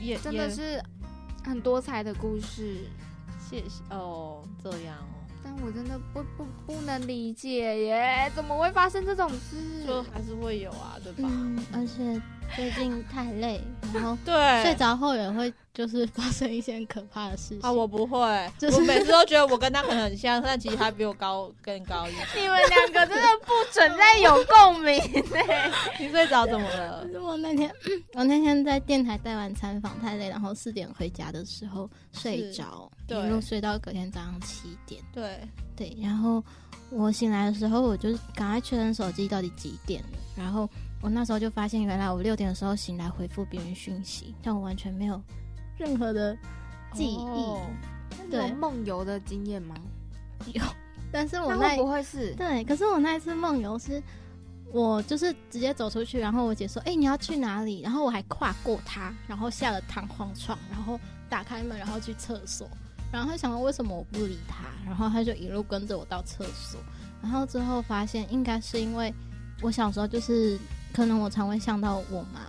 [0.01, 0.83] 也也真的是
[1.45, 2.81] 很多彩的故事。
[3.49, 5.14] 谢谢哦，这样哦，
[5.45, 9.85] 但我真的不不不能理解耶，怎么会发生这种事？
[9.87, 11.29] 就还是会有啊，对吧？
[11.31, 12.21] 嗯，而且
[12.57, 13.61] 最近太累，
[13.93, 17.61] 然后 对，睡着后也会就是发生一些很可怕的事情。
[17.61, 22.27] 啊，我不会，就是我每次都觉得我跟他可能很像，但其实他比我高更高一点。
[22.35, 24.99] 你们两个真的不存在有共鸣
[25.35, 25.71] 哎。
[26.01, 27.71] 你睡着怎么了我那天，
[28.15, 35.03] 我那天在电台带完参访太累，然后四点回家的时候睡着，一对路睡到隔天早上七点。
[35.13, 35.41] 对，
[35.77, 36.43] 对，然后
[36.91, 40.19] 我醒来的时候，我就赶快确认手机到底几点了。
[40.37, 40.69] 然后
[41.03, 45.21] 我那时候就发现，原来我六点的时候醒来回复别人讯息，但我完全没有
[45.79, 46.37] 任何的
[46.93, 48.31] 记忆。
[48.31, 49.75] 对梦游的经验吗？
[50.53, 50.63] 有，
[51.13, 52.35] 但是我那不会是？
[52.37, 54.03] 对，可是我那一次梦游是，
[54.73, 60.99] 我就是直接走出去，然后我姐说：“哎、你要去哪里？”然后我还跨过她，然后下了弹簧床，然后
[61.29, 62.69] 打开门，然后去厕所。
[63.13, 66.81] 然后他想到为什么我不理他，然后他就一路跟着我到厕所。
[67.23, 69.13] 然后之后发现，应该是因为
[69.63, 70.59] 我小时候就是
[70.93, 72.41] 可能我常会想到我妈，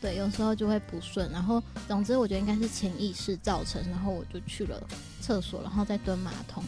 [0.00, 1.30] 对，有时候就会不顺。
[1.32, 4.80] 然后总之我觉得应该是潜意识造成，然后我就去了
[5.20, 6.62] 厕所，然后再蹲马桶。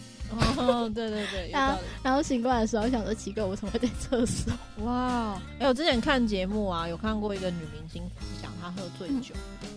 [0.57, 1.78] 哦，对对对，有道理。
[2.03, 4.51] 然后醒过来的时候，想说奇怪，我怎么会在厕所？
[4.78, 9.34] 哇，哎、我之前看节目啊，有看过一个女明星分享，她喝醉酒，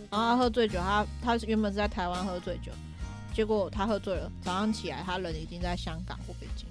[0.10, 2.72] 然后她喝醉酒，她她原本是在台湾喝醉酒，
[3.36, 6.66] 结果他喝醉了，早上起来他人已经在香港或北京，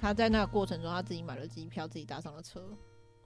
[0.00, 2.64] 他在那个过程中，他自己买了机票，自己搭上了车，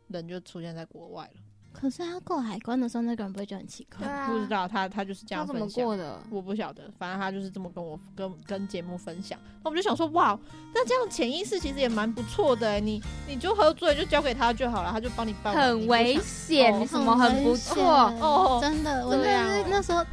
[0.09, 1.41] 人就出现在国外了。
[1.73, 4.07] 可是他过海关的时候，那个人不会觉得很奇怪？
[4.07, 6.19] 对啊，不知道他他就是这他怎么享过的？
[6.31, 9.39] 我不晓得，反正他就是这么跟我跟跟节目分享。
[9.63, 10.39] 那我就想说，哇，
[10.75, 12.81] 那这样潜意识其实也蛮不错的欸。
[12.81, 15.69] 你你就喝醉就交给他就好了，他就帮你办完。
[15.69, 17.83] 很危险险，哦什么很不错，
[18.21, 20.05] 哦真的，我这样哦那那时候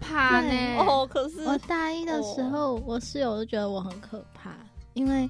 [0.00, 0.76] 怕呢。
[0.78, 1.06] 哦。
[1.06, 4.54] 可是我大一的时候，我室友就觉得我很可怕，
[4.94, 5.28] 因为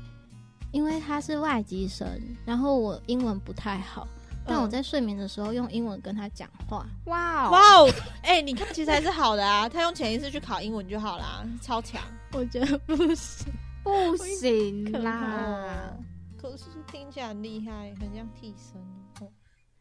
[0.71, 2.07] 因为他是外籍生，
[2.45, 4.07] 然后我英文不太好，
[4.47, 6.87] 但我嗯在睡眠的时候用英文跟他讲话。
[7.07, 7.91] 哇哦，哇哦，
[8.23, 12.03] 哎、你看其实还是好的啊，他用潜意识去考英文就好啦，超强。
[12.33, 13.53] 我觉得不行，
[13.85, 16.05] 不行啦哦！
[16.41, 18.81] 可是听起来很厉害，很像替身
[19.21, 19.31] 哦。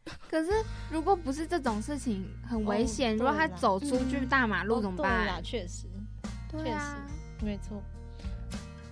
[0.28, 0.50] 可是
[0.90, 3.12] 如果不是这种事情，很危险。
[3.14, 5.42] 哦如果他走出去嗯大马路哦怎么办？
[5.42, 5.86] 确实，
[6.50, 6.96] 对啊，
[7.42, 7.82] 没错。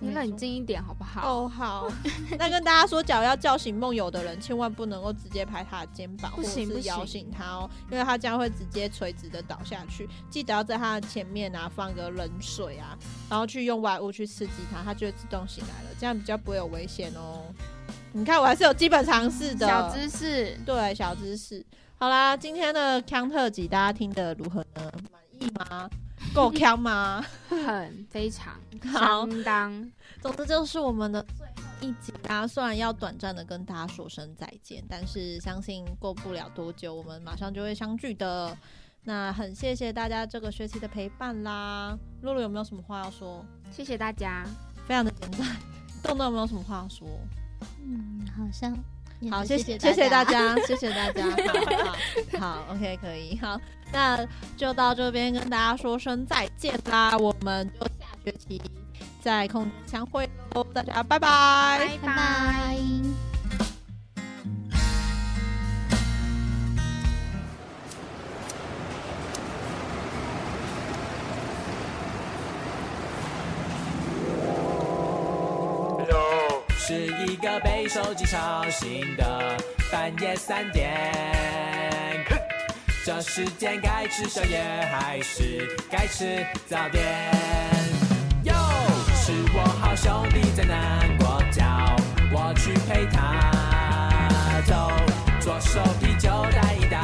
[0.03, 1.43] 你冷静一点好不好？
[1.43, 1.87] 哦，好。
[2.39, 10.09] 那跟大家说，假如要叫醒梦游的人，千万不能够直接拍他的肩膀，或者是摇醒他哦，因为他将会直接垂直的倒下去。
[10.29, 12.97] 记得要在他的前面啊放个冷水啊，
[13.29, 17.43] 然后去用外物去刺激他，他就会自动醒来了，这样比较不会有危险哦。
[18.11, 19.67] 你看，我还是有基本常识的。
[19.67, 21.63] 小知识，对，小知识。
[21.97, 24.91] 好啦，今天的康特辑大家听得如何呢？
[25.11, 25.87] 满意吗？
[26.35, 27.23] 够强吗？
[27.49, 28.53] 很非常
[28.93, 29.91] 好相当。
[30.21, 38.55] 总之就是我们的最后一集啊，虽然要短暂的跟大家说声再见，但是相信过不了多久，我们马上就会相聚的。
[39.03, 41.97] 那很谢谢大家这个学期的陪伴啦。
[42.21, 43.43] 露露有没有什么话要说？
[43.71, 44.45] 谢谢大家，
[44.87, 45.57] 非常的简单。
[46.03, 47.07] 豆豆有没有什么话要说？
[47.83, 48.77] 嗯，好像也
[49.29, 50.55] 好，谢谢谢谢大家。
[50.65, 51.23] 谢谢大家，
[52.39, 53.59] 好好好，OK，可以，好，
[53.91, 54.25] 那
[54.57, 58.61] 就到这边跟大家说声再见啦，我们就下学期
[59.21, 61.97] 在空中相会喽，大家拜拜。
[62.01, 63.30] 拜拜。
[76.91, 79.55] 是一个被手机吵醒的
[79.89, 80.91] 半夜三点。
[83.05, 84.61] 这时间该吃宵夜
[84.91, 87.01] 还是该吃早点？
[88.43, 88.53] 哟，
[89.15, 91.63] 是我好兄弟在难过，叫
[92.33, 94.91] 我去陪他走。
[95.39, 97.00] 左手啤酒带一打，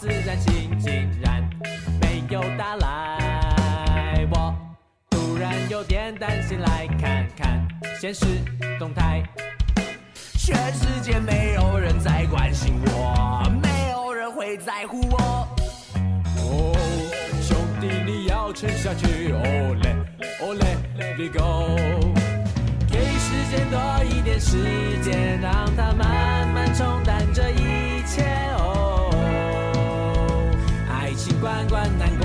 [0.00, 1.42] 自然醒，竟然
[2.00, 4.24] 没有打来。
[4.30, 4.54] 我
[5.10, 7.66] 突然有点担心，来看看
[8.00, 8.24] 现实
[8.78, 9.24] 动态。
[10.36, 15.48] 全世界没有人在关心我，没有人会在乎我。
[16.36, 16.72] 哦，
[17.42, 19.96] 兄弟你要撑下去，哦嘞
[20.40, 21.76] 哦嘞，Let it go。
[22.88, 28.22] 给时间多一点时间，让它慢慢冲淡这一切。
[28.56, 28.67] 哦，
[31.40, 32.17] 关关难